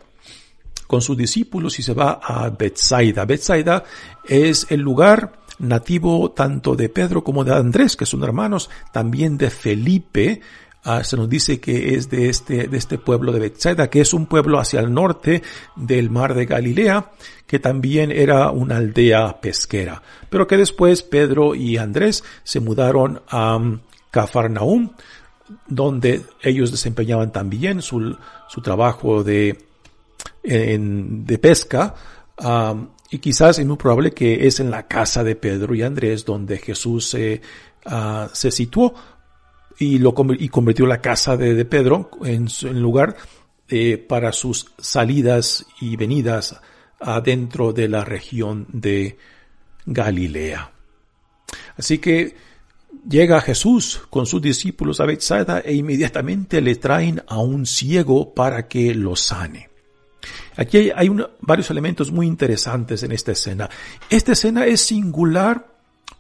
con 0.88 1.02
sus 1.02 1.18
discípulos 1.18 1.78
y 1.80 1.84
se 1.84 1.94
va 1.94 2.14
a 2.14 2.50
Bethsaida. 2.50 3.26
Bethsaida 3.26 3.84
es 4.26 4.66
el 4.70 4.80
lugar 4.80 5.40
nativo 5.60 6.32
tanto 6.32 6.76
de 6.76 6.90
Pedro 6.90 7.24
como 7.24 7.44
de 7.44 7.54
Andrés, 7.54 7.96
que 7.96 8.06
son 8.06 8.24
hermanos, 8.24 8.70
también 8.92 9.38
de 9.38 9.50
Felipe, 9.50 10.42
Ah, 10.84 11.04
se 11.04 11.18
nos 11.18 11.28
dice 11.28 11.60
que 11.60 11.96
es 11.96 12.10
de 12.10 12.30
este, 12.30 12.68
de 12.68 12.78
este 12.78 12.98
pueblo 12.98 13.34
de 13.34 13.40
Bethsaida, 13.40 13.90
que 13.90 14.00
es 14.00 14.14
un 14.14 14.28
pueblo 14.28 14.60
hacia 14.60 14.80
el 14.80 14.94
norte 14.94 15.44
del 15.76 16.10
mar 16.10 16.34
de 16.34 16.46
Galilea, 16.46 17.12
que 17.46 17.60
también 17.60 18.12
era 18.12 18.50
una 18.52 18.78
aldea 18.78 19.42
pesquera, 19.42 20.02
pero 20.30 20.48
que 20.48 20.56
después 20.56 21.04
Pedro 21.04 21.54
y 21.54 21.76
Andrés 21.76 22.24
se 22.44 22.62
mudaron 22.62 23.22
a 23.28 23.58
um, 23.58 23.80
Cafarnaum, 24.10 24.92
donde 25.68 26.24
ellos 26.42 26.72
desempeñaban 26.72 27.34
también 27.34 27.82
su, 27.82 28.16
su 28.48 28.62
trabajo 28.62 29.24
de, 29.24 29.66
de 30.44 31.38
pesca, 31.40 31.94
y 33.12 33.20
quizás 33.20 33.60
es 33.60 33.66
muy 33.66 33.78
probable 33.78 34.12
que 34.12 34.48
es 34.48 34.60
en 34.60 34.70
la 34.70 34.88
casa 34.88 35.24
de 35.24 35.36
Pedro 35.36 35.74
y 35.74 35.82
Andrés 35.82 36.26
donde 36.26 36.58
Jesús 36.58 37.10
se, 37.10 37.42
ah, 37.86 38.30
se 38.34 38.52
situó 38.52 38.94
y, 39.80 39.98
lo, 39.98 40.14
y 40.38 40.50
convirtió 40.50 40.86
la 40.86 41.02
casa 41.02 41.38
de, 41.38 41.66
Pedro 41.66 42.12
en, 42.24 42.48
en 42.64 42.82
lugar 42.82 43.16
eh, 43.70 43.98
para 43.98 44.32
sus 44.32 44.72
salidas 44.78 45.66
y 45.80 45.96
venidas 45.96 46.60
adentro 47.00 47.72
de 47.72 47.88
la 47.88 48.04
región 48.04 48.68
de 48.70 49.18
Galilea. 49.86 50.72
Así 51.78 52.00
que 52.00 52.36
llega 53.08 53.42
Jesús 53.42 54.02
con 54.10 54.26
sus 54.26 54.42
discípulos 54.42 55.00
a 55.00 55.06
Bethsaida 55.06 55.60
e 55.62 55.74
inmediatamente 55.74 56.62
le 56.62 56.76
traen 56.76 57.24
a 57.28 57.40
un 57.40 57.66
ciego 57.66 58.34
para 58.34 58.68
que 58.68 58.94
lo 58.94 59.16
sane. 59.16 59.69
Aquí 60.56 60.92
hay, 60.96 61.10
varios 61.42 61.70
elementos 61.70 62.12
muy 62.12 62.28
interesantes 62.28 63.04
en 63.04 63.12
esta 63.12 63.32
escena. 63.32 63.70
Esta 64.10 64.34
escena 64.34 64.66
es 64.66 64.82
singular 64.82 65.68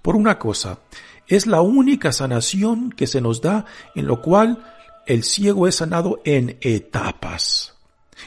por 0.01 0.15
una 0.15 0.39
cosa. 0.39 0.79
Es 1.27 1.45
la 1.45 1.61
única 1.61 2.11
sanación 2.11 2.91
que 2.91 3.07
se 3.07 3.21
nos 3.21 3.41
da 3.41 3.65
en 3.95 4.07
lo 4.07 4.21
cual 4.21 4.63
el 5.05 5.23
ciego 5.23 5.67
es 5.67 5.75
sanado 5.75 6.21
en 6.23 6.57
etapas. 6.61 7.75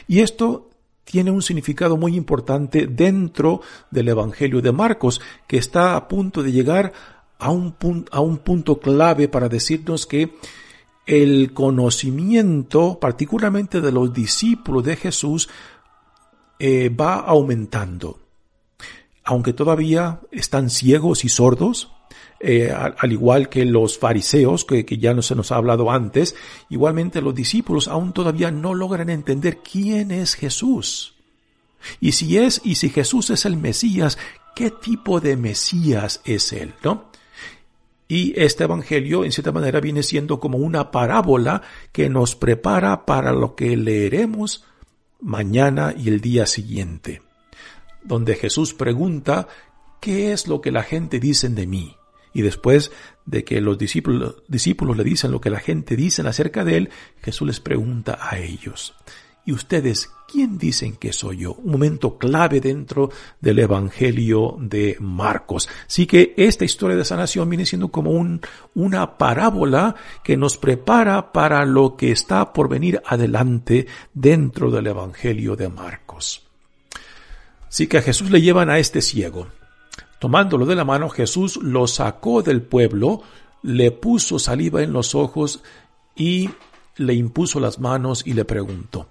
Y 0.07 0.19
esto 0.19 0.69
tiene 1.03 1.31
un 1.31 1.41
significado 1.41 1.97
muy 1.97 2.15
importante 2.15 2.87
dentro 2.87 3.61
del 3.91 4.09
Evangelio 4.09 4.61
de 4.61 4.71
Marcos, 4.71 5.21
que 5.47 5.57
está 5.57 5.95
a 5.95 6.07
punto 6.07 6.41
de 6.43 6.51
llegar 6.51 6.93
a 7.39 7.51
un, 7.51 7.73
punto 7.73 8.79
clave 8.79 9.27
para 9.27 9.49
decirnos 9.49 10.05
que 10.05 10.33
el 11.05 11.53
conocimiento, 11.53 12.99
particularmente 12.99 13.81
de 13.81 13.91
los 13.91 14.13
discípulos 14.13 14.83
de 14.83 14.95
Jesús, 14.95 15.49
eh, 16.59 16.89
va 16.89 17.15
aumentando. 17.15 18.19
Aunque 19.23 19.53
todavía 19.53 20.21
están 20.31 20.69
ciegos 20.69 21.25
y 21.25 21.29
sordos, 21.29 21.91
eh, 22.39 22.71
al, 22.71 23.11
igual 23.11 23.47
que 23.47 23.63
los 23.63 23.97
fariseos, 23.97 24.65
que, 24.65 24.85
ya 24.97 25.13
no 25.13 25.21
se 25.21 25.35
nos 25.35 25.51
ha 25.51 25.55
hablado 25.55 25.91
antes, 25.91 26.35
igualmente 26.69 27.21
los 27.21 27.33
discípulos 27.33 27.87
aún 27.87 28.11
todavía 28.11 28.51
no 28.51 28.73
logran 28.73 29.09
entender 29.09 29.59
quién 29.59 30.11
es 30.11 30.35
Jesús. 30.35 31.15
Y 31.99 32.13
si 32.13 32.37
es, 32.37 32.61
y 32.63 32.75
si 32.75 32.89
Jesús 32.89 33.29
es 33.29 33.45
el 33.45 33.57
Mesías, 33.57 34.17
¿qué 34.55 34.71
tipo 34.71 35.19
de 35.21 35.37
Mesías 35.37 36.21
es 36.25 36.51
él? 36.53 36.73
¿No? 36.83 37.12
Y 38.13 38.31
este 38.35 38.65
Evangelio, 38.65 39.25
en 39.25 39.31
cierta 39.31 39.51
manera, 39.51 39.79
viene 39.79 40.03
siendo 40.03 40.39
como 40.39 40.59
una 40.59 40.91
parábola 40.91 41.63
que 41.91 42.09
nos 42.09 42.35
prepara 42.35 43.07
para 43.07 43.31
lo 43.31 43.55
que 43.55 43.75
leeremos 43.75 44.65
mañana 45.19 45.95
y 45.97 46.09
el 46.09 46.21
día 46.21 46.45
siguiente, 46.45 47.23
donde 48.03 48.35
Jesús 48.35 48.75
pregunta, 48.75 49.47
¿qué 49.99 50.31
es 50.31 50.47
lo 50.47 50.61
que 50.61 50.69
la 50.69 50.83
gente 50.83 51.19
dice 51.19 51.49
de 51.49 51.65
mí? 51.65 51.95
Y 52.35 52.43
después 52.43 52.91
de 53.25 53.43
que 53.43 53.61
los 53.61 53.79
discípulos, 53.79 54.43
discípulos 54.47 54.95
le 54.95 55.03
dicen 55.03 55.31
lo 55.31 55.41
que 55.41 55.49
la 55.49 55.59
gente 55.59 55.95
dice 55.95 56.21
acerca 56.21 56.63
de 56.63 56.77
él, 56.77 56.89
Jesús 57.23 57.47
les 57.47 57.59
pregunta 57.61 58.19
a 58.21 58.37
ellos, 58.37 58.93
¿Y 59.45 59.51
ustedes 59.51 60.09
quién 60.31 60.57
dicen 60.57 60.95
que 60.95 61.11
soy 61.11 61.39
yo? 61.39 61.53
Un 61.53 61.71
momento 61.73 62.17
clave 62.17 62.61
dentro 62.61 63.09
del 63.41 63.59
Evangelio 63.59 64.55
de 64.57 64.95
Marcos. 65.01 65.67
Así 65.85 66.07
que 66.07 66.33
esta 66.37 66.63
historia 66.63 66.95
de 66.95 67.03
sanación 67.03 67.49
viene 67.49 67.65
siendo 67.65 67.89
como 67.89 68.11
un, 68.11 68.39
una 68.73 69.17
parábola 69.17 69.95
que 70.23 70.37
nos 70.37 70.57
prepara 70.57 71.33
para 71.33 71.65
lo 71.65 71.97
que 71.97 72.11
está 72.11 72.53
por 72.53 72.69
venir 72.69 73.01
adelante 73.05 73.85
dentro 74.13 74.71
del 74.71 74.87
Evangelio 74.87 75.57
de 75.57 75.67
Marcos. 75.67 76.43
Así 77.67 77.87
que 77.87 77.97
a 77.97 78.01
Jesús 78.01 78.31
le 78.31 78.41
llevan 78.41 78.69
a 78.69 78.79
este 78.79 79.01
ciego. 79.01 79.47
Tomándolo 80.19 80.65
de 80.65 80.75
la 80.75 80.85
mano, 80.85 81.09
Jesús 81.09 81.57
lo 81.57 81.85
sacó 81.87 82.41
del 82.41 82.61
pueblo, 82.61 83.23
le 83.61 83.91
puso 83.91 84.39
saliva 84.39 84.81
en 84.83 84.93
los 84.93 85.15
ojos 85.15 85.63
y 86.15 86.49
le 86.97 87.13
impuso 87.13 87.59
las 87.59 87.79
manos 87.79 88.23
y 88.25 88.33
le 88.33 88.45
preguntó. 88.45 89.07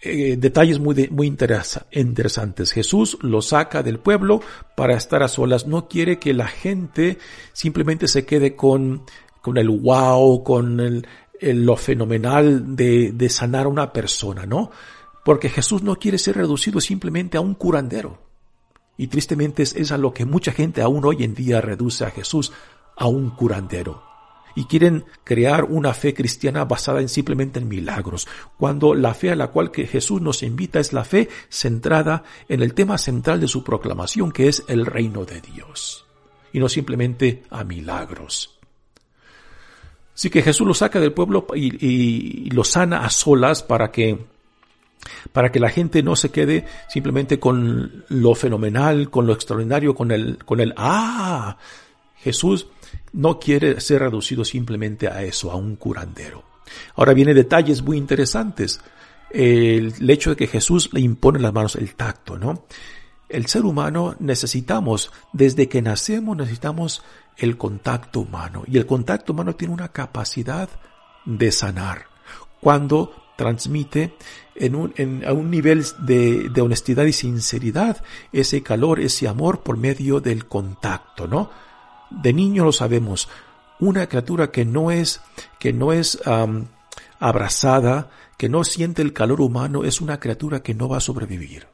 Eh, 0.00 0.36
detalles 0.38 0.78
muy, 0.78 1.08
muy 1.10 1.26
interesantes. 1.26 2.72
Jesús 2.72 3.18
lo 3.20 3.42
saca 3.42 3.82
del 3.82 3.98
pueblo 3.98 4.40
para 4.76 4.94
estar 4.94 5.22
a 5.22 5.28
solas. 5.28 5.66
No 5.66 5.88
quiere 5.88 6.18
que 6.18 6.34
la 6.34 6.46
gente 6.46 7.18
simplemente 7.52 8.06
se 8.06 8.24
quede 8.24 8.54
con, 8.54 9.02
con 9.42 9.58
el 9.58 9.68
wow, 9.68 10.44
con 10.44 10.78
el, 10.78 11.06
lo 11.40 11.76
fenomenal 11.76 12.76
de, 12.76 13.10
de 13.12 13.28
sanar 13.28 13.66
a 13.66 13.70
una 13.70 13.92
persona, 13.92 14.46
¿no? 14.46 14.70
Porque 15.24 15.48
Jesús 15.48 15.82
no 15.82 15.96
quiere 15.96 16.18
ser 16.18 16.36
reducido 16.36 16.80
simplemente 16.80 17.36
a 17.36 17.40
un 17.40 17.54
curandero. 17.54 18.22
Y 18.96 19.08
tristemente 19.08 19.62
es 19.62 19.92
a 19.92 19.98
lo 19.98 20.12
que 20.12 20.24
mucha 20.24 20.52
gente 20.52 20.80
aún 20.80 21.04
hoy 21.04 21.24
en 21.24 21.34
día 21.34 21.60
reduce 21.60 22.04
a 22.04 22.10
Jesús, 22.10 22.52
a 22.96 23.06
un 23.06 23.30
curandero 23.30 24.07
y 24.54 24.64
quieren 24.64 25.04
crear 25.24 25.64
una 25.64 25.94
fe 25.94 26.14
cristiana 26.14 26.64
basada 26.64 27.00
en 27.00 27.08
simplemente 27.08 27.58
en 27.58 27.68
milagros, 27.68 28.26
cuando 28.56 28.94
la 28.94 29.14
fe 29.14 29.30
a 29.30 29.36
la 29.36 29.48
cual 29.48 29.70
que 29.70 29.86
Jesús 29.86 30.20
nos 30.20 30.42
invita 30.42 30.80
es 30.80 30.92
la 30.92 31.04
fe 31.04 31.28
centrada 31.48 32.24
en 32.48 32.62
el 32.62 32.74
tema 32.74 32.98
central 32.98 33.40
de 33.40 33.48
su 33.48 33.62
proclamación, 33.64 34.32
que 34.32 34.48
es 34.48 34.64
el 34.68 34.86
reino 34.86 35.24
de 35.24 35.40
Dios, 35.40 36.06
y 36.52 36.60
no 36.60 36.68
simplemente 36.68 37.44
a 37.50 37.64
milagros. 37.64 38.58
Así 40.18 40.30
que 40.30 40.42
Jesús 40.42 40.66
lo 40.66 40.74
saca 40.74 40.98
del 40.98 41.12
pueblo 41.12 41.46
y, 41.54 42.50
lo 42.50 42.64
sana 42.64 43.04
a 43.04 43.10
solas 43.10 43.62
para 43.62 43.92
que 43.92 44.26
para 45.32 45.52
que 45.52 45.60
la 45.60 45.70
gente 45.70 46.02
no 46.02 46.16
se 46.16 46.30
quede 46.30 46.66
simplemente 46.88 47.38
con 47.38 48.04
lo 48.08 48.34
fenomenal, 48.34 49.10
con 49.10 49.28
lo 49.28 49.32
extraordinario, 49.32 49.94
con 49.94 50.10
el, 50.10 50.44
con 50.44 50.58
el, 50.58 50.74
ah, 50.76 51.56
Jesús 52.16 52.66
no 53.12 53.38
quiere 53.38 53.80
ser 53.80 54.02
reducido 54.02 54.44
simplemente 54.44 55.08
a 55.08 55.22
eso, 55.22 55.50
a 55.50 55.56
un 55.56 55.76
curandero. 55.76 56.44
Ahora 56.96 57.14
viene 57.14 57.34
detalles 57.34 57.82
muy 57.82 57.96
interesantes. 57.96 58.80
El, 59.30 60.10
hecho 60.10 60.30
de 60.30 60.36
que 60.36 60.46
Jesús 60.46 60.90
le 60.92 61.00
impone 61.00 61.38
las 61.38 61.52
manos, 61.52 61.76
el 61.76 61.94
tacto, 61.94 62.38
¿no? 62.38 62.64
El 63.28 63.46
ser 63.46 63.64
humano 63.64 64.16
necesitamos, 64.20 65.12
desde 65.32 65.68
que 65.68 65.82
nacemos 65.82 66.36
necesitamos 66.36 67.02
el 67.36 67.58
contacto 67.58 68.20
humano. 68.20 68.64
Y 68.66 68.78
el 68.78 68.86
contacto 68.86 69.32
humano 69.32 69.54
tiene 69.54 69.74
una 69.74 69.88
capacidad 69.88 70.68
de 71.26 71.52
sanar. 71.52 72.06
Cuando 72.60 73.12
transmite 73.36 74.14
en 74.54 74.74
un, 74.74 74.94
en, 74.96 75.24
a 75.26 75.32
un 75.32 75.50
nivel 75.50 75.84
de, 76.00 76.48
de 76.48 76.60
honestidad 76.60 77.04
y 77.04 77.12
sinceridad 77.12 78.02
ese 78.32 78.62
calor, 78.62 78.98
ese 78.98 79.28
amor 79.28 79.62
por 79.62 79.76
medio 79.76 80.20
del 80.20 80.46
contacto, 80.46 81.28
¿no? 81.28 81.50
De 82.10 82.32
niño 82.32 82.64
lo 82.64 82.72
sabemos, 82.72 83.28
una 83.80 84.08
criatura 84.08 84.50
que 84.50 84.64
no 84.64 84.90
es, 84.90 85.20
que 85.58 85.72
no 85.72 85.92
es 85.92 86.20
abrazada, 87.18 88.10
que 88.36 88.48
no 88.48 88.64
siente 88.64 89.02
el 89.02 89.12
calor 89.12 89.40
humano, 89.40 89.84
es 89.84 90.00
una 90.00 90.20
criatura 90.20 90.62
que 90.62 90.74
no 90.74 90.88
va 90.88 90.98
a 90.98 91.00
sobrevivir. 91.00 91.66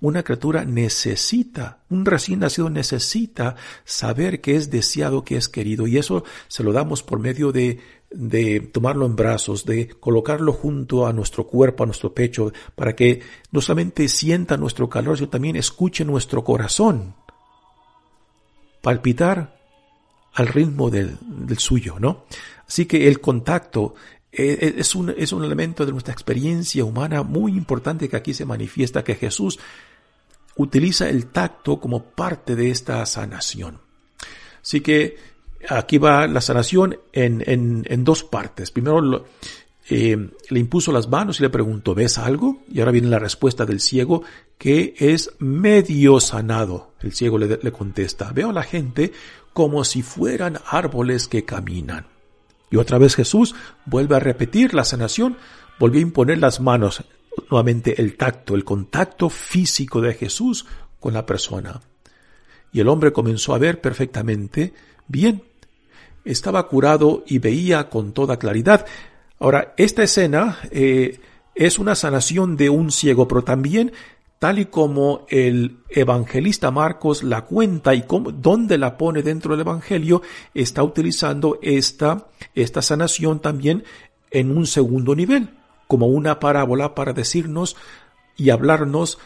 Una 0.00 0.22
criatura 0.22 0.64
necesita, 0.64 1.80
un 1.90 2.06
recién 2.06 2.38
nacido 2.38 2.70
necesita 2.70 3.56
saber 3.84 4.40
que 4.40 4.54
es 4.54 4.70
deseado, 4.70 5.24
que 5.24 5.36
es 5.36 5.48
querido, 5.48 5.88
y 5.88 5.98
eso 5.98 6.22
se 6.46 6.62
lo 6.62 6.72
damos 6.72 7.02
por 7.02 7.18
medio 7.18 7.50
de, 7.50 7.80
de 8.10 8.60
tomarlo 8.60 9.06
en 9.06 9.16
brazos, 9.16 9.64
de 9.64 9.88
colocarlo 9.88 10.52
junto 10.52 11.04
a 11.04 11.12
nuestro 11.12 11.48
cuerpo, 11.48 11.82
a 11.82 11.86
nuestro 11.86 12.14
pecho, 12.14 12.52
para 12.76 12.94
que 12.94 13.22
no 13.50 13.60
solamente 13.60 14.06
sienta 14.06 14.56
nuestro 14.56 14.88
calor, 14.88 15.16
sino 15.16 15.30
también 15.30 15.56
escuche 15.56 16.04
nuestro 16.04 16.44
corazón 16.44 17.16
palpitar 18.88 19.54
al 20.32 20.48
ritmo 20.48 20.88
del, 20.88 21.18
suyo, 21.58 21.96
¿no? 22.00 22.24
Así 22.66 22.86
que 22.86 23.06
el 23.06 23.20
contacto 23.20 23.94
eh, 24.32 24.56
eh, 24.62 24.74
es 24.78 24.94
un, 24.94 25.10
es 25.10 25.30
un 25.34 25.44
elemento 25.44 25.84
de 25.84 25.92
nuestra 25.92 26.14
experiencia 26.14 26.86
humana 26.86 27.22
muy 27.22 27.52
importante 27.52 28.08
que 28.08 28.16
aquí 28.16 28.32
se 28.32 28.46
manifiesta 28.46 29.04
que 29.04 29.14
Jesús 29.14 29.58
utiliza 30.56 31.06
el 31.10 31.26
tacto 31.26 31.78
como 31.78 32.02
parte 32.02 32.56
de 32.56 32.70
esta 32.70 33.04
sanación. 33.04 33.78
Así 34.62 34.80
que 34.80 35.18
aquí 35.68 35.98
va 35.98 36.26
la 36.26 36.40
sanación 36.40 36.98
en, 37.12 37.44
en, 37.46 37.84
en 37.90 38.04
dos 38.04 38.24
partes. 38.24 38.70
Primero 38.70 39.26
eh, 39.88 40.30
le 40.50 40.60
impuso 40.60 40.92
las 40.92 41.08
manos 41.08 41.40
y 41.40 41.42
le 41.42 41.50
preguntó, 41.50 41.94
¿ves 41.94 42.18
algo? 42.18 42.62
Y 42.70 42.80
ahora 42.80 42.92
viene 42.92 43.08
la 43.08 43.18
respuesta 43.18 43.64
del 43.64 43.80
ciego, 43.80 44.22
que 44.58 44.94
es 44.98 45.30
medio 45.38 46.20
sanado. 46.20 46.92
El 47.00 47.12
ciego 47.12 47.38
le, 47.38 47.58
le 47.62 47.72
contesta, 47.72 48.32
veo 48.32 48.50
a 48.50 48.52
la 48.52 48.62
gente 48.62 49.12
como 49.52 49.84
si 49.84 50.02
fueran 50.02 50.58
árboles 50.66 51.26
que 51.26 51.44
caminan. 51.44 52.06
Y 52.70 52.76
otra 52.76 52.98
vez 52.98 53.16
Jesús 53.16 53.54
vuelve 53.86 54.16
a 54.16 54.20
repetir 54.20 54.74
la 54.74 54.84
sanación, 54.84 55.36
volvió 55.78 56.00
a 56.00 56.02
imponer 56.02 56.38
las 56.38 56.60
manos, 56.60 57.02
nuevamente 57.50 58.00
el 58.00 58.16
tacto, 58.16 58.54
el 58.54 58.64
contacto 58.64 59.30
físico 59.30 60.00
de 60.00 60.14
Jesús 60.14 60.66
con 61.00 61.14
la 61.14 61.24
persona. 61.24 61.80
Y 62.72 62.80
el 62.80 62.88
hombre 62.88 63.12
comenzó 63.12 63.54
a 63.54 63.58
ver 63.58 63.80
perfectamente 63.80 64.74
bien. 65.06 65.42
estaba 66.24 66.66
curado 66.68 67.24
y 67.26 67.38
veía 67.38 67.88
con 67.88 68.12
toda 68.12 68.38
claridad. 68.38 68.84
Ahora, 69.40 69.74
esta 69.76 70.02
escena 70.02 70.58
eh, 70.70 71.20
es 71.54 71.78
una 71.78 71.94
sanación 71.94 72.56
de 72.56 72.70
un 72.70 72.90
ciego, 72.90 73.28
pero 73.28 73.44
también 73.44 73.92
tal 74.38 74.58
y 74.58 74.66
como 74.66 75.26
el 75.28 75.78
evangelista 75.88 76.70
Marcos 76.70 77.22
la 77.22 77.42
cuenta 77.44 77.94
y 77.94 78.02
cómo, 78.02 78.30
dónde 78.30 78.78
la 78.78 78.96
pone 78.96 79.22
dentro 79.22 79.52
del 79.52 79.60
evangelio, 79.60 80.22
está 80.54 80.82
utilizando 80.82 81.58
esta, 81.62 82.26
esta 82.54 82.82
sanación 82.82 83.40
también 83.40 83.84
en 84.30 84.56
un 84.56 84.66
segundo 84.66 85.14
nivel, 85.14 85.50
como 85.86 86.06
una 86.06 86.38
parábola 86.38 86.94
para 86.94 87.12
decirnos 87.12 87.76
y 88.36 88.50
hablarnos 88.50 89.18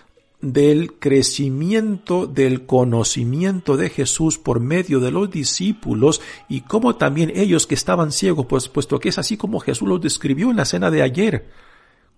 del 0.43 0.95
crecimiento 0.99 2.27
del 2.27 2.67
conocimiento 2.67 3.77
de 3.77 3.89
Jesús 3.89 4.39
por 4.39 4.59
medio 4.59 4.99
de 4.99 5.13
los 5.13 5.31
discípulos 5.31 6.21
y 6.49 6.63
cómo 6.63 6.97
también 6.97 7.33
ellos 7.35 7.69
que 7.69 7.77
estaban 7.77 8.11
ciegos, 8.11 8.47
pues 8.47 8.69
puesto 8.69 8.99
que 8.99 9.09
es 9.09 9.19
así 9.19 9.37
como 9.37 9.61
Jesús 9.61 9.89
los 9.89 10.01
describió 10.01 10.51
en 10.51 10.57
la 10.57 10.65
cena 10.65 10.91
de 10.91 11.03
ayer, 11.03 11.49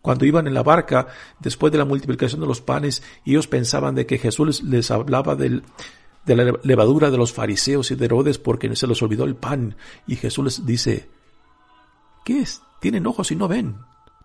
cuando 0.00 0.24
iban 0.24 0.46
en 0.46 0.54
la 0.54 0.62
barca 0.62 1.08
después 1.38 1.70
de 1.70 1.78
la 1.78 1.84
multiplicación 1.84 2.40
de 2.40 2.46
los 2.46 2.60
panes, 2.60 3.02
ellos 3.24 3.46
pensaban 3.46 3.94
de 3.94 4.06
que 4.06 4.18
Jesús 4.18 4.62
les, 4.62 4.90
hablaba 4.90 5.37
de 5.37 5.62
la 6.26 6.58
levadura 6.62 7.10
de 7.10 7.18
los 7.18 7.32
fariseos 7.32 7.90
y 7.90 7.94
de 7.94 8.04
Herodes 8.06 8.38
porque 8.38 8.74
se 8.76 8.87
les 8.87 9.02
olvidó 9.02 9.24
el 9.24 9.34
pan. 9.34 9.76
Y 10.06 10.16
Jesús 10.16 10.44
les 10.44 10.66
dice, 10.66 11.08
¿qué 12.24 12.40
es? 12.40 12.62
Tienen 12.80 13.06
ojos 13.06 13.30
y 13.32 13.37
no 13.37 13.48
ven, 13.48 13.76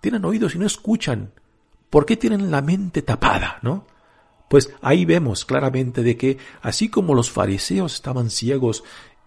tienen 0.02 0.26
oídos 0.26 0.54
y 0.56 0.58
no 0.58 0.66
escuchan, 0.66 1.32
¿Por 1.90 2.06
qué 2.06 2.18
tienen 2.18 2.52
la 2.52 2.62
mente 2.62 3.02
tapada, 3.02 3.60
no? 3.62 3.86
Pues 4.50 4.72
ahí 4.82 5.06
vemos 5.06 5.46
claramente 5.46 6.02
de 6.02 6.18
que 6.18 6.38
así 6.62 6.90
como 6.90 7.14
los 7.14 7.32
fariseos 7.32 7.94
estaban 7.94 8.30
ciegos 8.30 8.84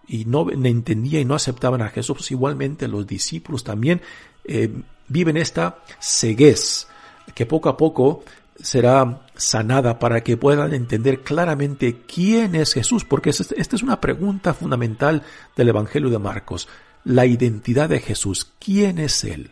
y 0.07 0.25
no 0.25 0.49
entendían 0.51 1.21
y 1.21 1.25
no 1.25 1.35
aceptaban 1.35 1.81
a 1.81 1.89
Jesús, 1.89 2.17
pues 2.17 2.31
igualmente 2.31 2.87
los 2.87 3.07
discípulos 3.07 3.63
también 3.63 4.01
eh, 4.43 4.69
viven 5.07 5.37
esta 5.37 5.79
ceguez 5.99 6.87
que 7.33 7.45
poco 7.45 7.69
a 7.69 7.77
poco 7.77 8.23
será 8.61 9.21
sanada 9.35 9.97
para 9.97 10.21
que 10.21 10.37
puedan 10.37 10.73
entender 10.73 11.21
claramente 11.21 12.01
quién 12.05 12.55
es 12.55 12.73
Jesús, 12.73 13.05
porque 13.05 13.29
esta 13.29 13.75
es 13.75 13.83
una 13.83 13.99
pregunta 13.99 14.53
fundamental 14.53 15.23
del 15.55 15.69
Evangelio 15.69 16.09
de 16.09 16.19
Marcos, 16.19 16.67
la 17.03 17.25
identidad 17.25 17.89
de 17.89 17.99
Jesús, 17.99 18.51
¿quién 18.59 18.99
es 18.99 19.23
Él? 19.23 19.51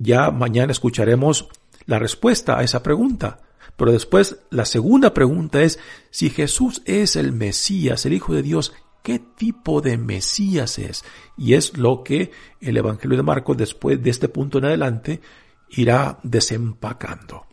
Ya 0.00 0.30
mañana 0.30 0.72
escucharemos 0.72 1.50
la 1.84 1.98
respuesta 1.98 2.58
a 2.58 2.62
esa 2.62 2.82
pregunta. 2.82 3.40
Pero 3.76 3.92
después 3.92 4.38
la 4.50 4.64
segunda 4.64 5.12
pregunta 5.12 5.62
es, 5.62 5.78
si 6.10 6.30
Jesús 6.30 6.82
es 6.86 7.16
el 7.16 7.32
Mesías, 7.32 8.06
el 8.06 8.14
Hijo 8.14 8.32
de 8.32 8.42
Dios, 8.42 8.72
¿qué 9.02 9.18
tipo 9.18 9.82
de 9.82 9.98
Mesías 9.98 10.78
es? 10.78 11.04
Y 11.36 11.52
es 11.52 11.76
lo 11.76 12.02
que 12.02 12.30
el 12.62 12.78
Evangelio 12.78 13.18
de 13.18 13.22
Marcos 13.22 13.58
después 13.58 14.02
de 14.02 14.08
este 14.08 14.28
punto 14.28 14.58
en 14.58 14.64
adelante 14.64 15.20
irá 15.68 16.18
desempacando. 16.22 17.46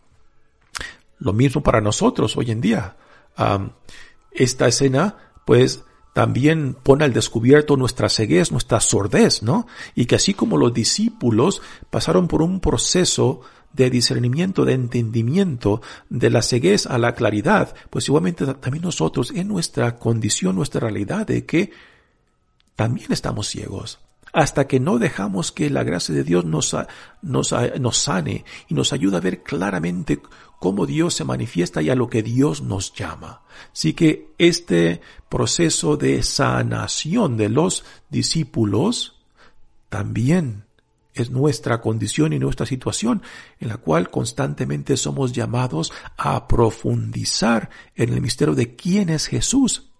Lo 1.18 1.34
mismo 1.34 1.62
para 1.62 1.82
nosotros 1.82 2.36
hoy 2.36 2.50
en 2.50 2.62
día. 2.62 2.96
esta 4.32 4.68
escena, 4.68 5.32
pues, 5.44 5.84
también 6.12 6.74
pone 6.74 7.04
al 7.04 7.12
descubierto 7.12 7.76
nuestra 7.76 8.08
ceguez, 8.08 8.50
nuestra 8.50 8.80
sordez, 8.80 9.42
¿no? 9.42 9.66
Y 9.94 10.06
que 10.06 10.16
así 10.16 10.34
como 10.34 10.56
los 10.56 10.74
discípulos 10.74 11.62
pasaron 11.90 12.28
por 12.28 12.42
un 12.42 12.60
proceso 12.60 13.40
de 13.72 13.90
discernimiento, 13.90 14.64
de 14.64 14.72
entendimiento, 14.72 15.82
de 16.08 16.30
la 16.30 16.42
ceguez 16.42 16.86
a 16.86 16.98
la 16.98 17.14
claridad, 17.14 17.74
pues 17.90 18.08
igualmente 18.08 18.46
también 18.54 18.82
nosotros 18.82 19.30
en 19.30 19.46
nuestra 19.48 19.96
condición, 19.96 20.56
nuestra 20.56 20.80
realidad 20.80 21.26
de 21.26 21.44
que 21.44 21.70
también 22.74 23.12
estamos 23.12 23.46
ciegos 23.48 24.00
hasta 24.38 24.68
que 24.68 24.78
no 24.78 25.00
dejamos 25.00 25.50
que 25.50 25.68
la 25.68 25.82
gracia 25.82 26.14
de 26.14 26.22
Dios 26.22 26.44
nos, 26.44 26.76
nos, 27.22 27.52
nos, 27.80 27.98
sane 27.98 28.44
y 28.68 28.74
nos 28.74 28.92
ayude 28.92 29.16
a 29.16 29.20
ver 29.20 29.42
claramente 29.42 30.22
cómo 30.60 30.86
Dios 30.86 31.14
se 31.14 31.24
manifiesta 31.24 31.82
y 31.82 31.90
a 31.90 31.96
lo 31.96 32.08
que 32.08 32.22
Dios 32.22 32.62
nos 32.62 32.94
llama. 32.94 33.42
Así 33.72 33.94
que 33.94 34.32
este 34.38 35.00
proceso 35.28 35.96
de 35.96 36.22
sanación 36.22 37.36
de 37.36 37.48
los 37.48 37.84
discípulos 38.10 39.20
también 39.88 40.66
es 41.14 41.32
nuestra 41.32 41.80
condición 41.80 42.32
y 42.32 42.38
nuestra 42.38 42.64
situación 42.64 43.22
en 43.58 43.70
la 43.70 43.78
cual 43.78 44.08
constantemente 44.08 44.96
somos 44.96 45.32
llamados 45.32 45.92
a 46.16 46.46
profundizar 46.46 47.70
en 47.96 48.12
el 48.12 48.20
misterio 48.20 48.54
de 48.54 48.76
quién 48.76 49.08
es 49.08 49.26
Jesús 49.26 49.90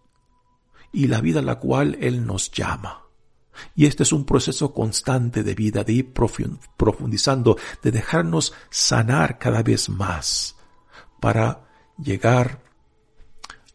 y 0.92 1.08
la 1.08 1.20
vida 1.20 1.40
a 1.40 1.42
la 1.42 1.58
cual 1.58 1.98
Él 2.00 2.24
nos 2.24 2.52
llama. 2.52 3.07
Y 3.74 3.86
este 3.86 4.02
es 4.02 4.12
un 4.12 4.24
proceso 4.24 4.72
constante 4.72 5.42
de 5.42 5.54
vida, 5.54 5.84
de 5.84 5.92
ir 5.92 6.12
profundizando, 6.12 7.56
de 7.82 7.90
dejarnos 7.90 8.52
sanar 8.70 9.38
cada 9.38 9.62
vez 9.62 9.88
más 9.88 10.56
para 11.20 11.68
llegar 11.96 12.62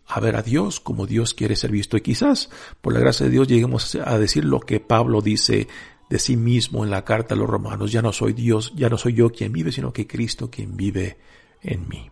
a 0.08 0.20
ver 0.20 0.36
a 0.36 0.42
Dios 0.42 0.80
como 0.80 1.08
Dios 1.08 1.34
quiere 1.34 1.56
ser 1.56 1.72
visto. 1.72 1.98
Y 1.98 2.02
quizás 2.02 2.50
por 2.82 2.94
la 2.94 3.00
gracia 3.00 3.26
de 3.26 3.32
Dios 3.32 3.48
lleguemos 3.48 3.96
a 3.96 4.18
decir 4.18 4.46
lo 4.46 4.60
que 4.60 4.80
Pablo 4.80 5.22
dice 5.22 5.68
de 6.10 6.20
sí 6.20 6.38
mismo 6.38 6.84
en 6.84 6.92
la 6.92 7.04
carta 7.04 7.34
a 7.34 7.38
los 7.38 7.50
romanos. 7.50 7.92
Ya 7.92 8.02
no 8.02 8.14
soy 8.14 8.34
Dios, 8.34 8.74
ya 8.76 8.90
no 8.90 8.98
soy 8.98 9.14
yo 9.14 9.32
quien 9.32 9.52
vive, 9.52 9.72
sino 9.72 9.92
que 9.92 10.08
Cristo 10.08 10.50
quien 10.50 10.78
vive 10.78 11.18
en 11.62 11.88
mí. 11.88 12.10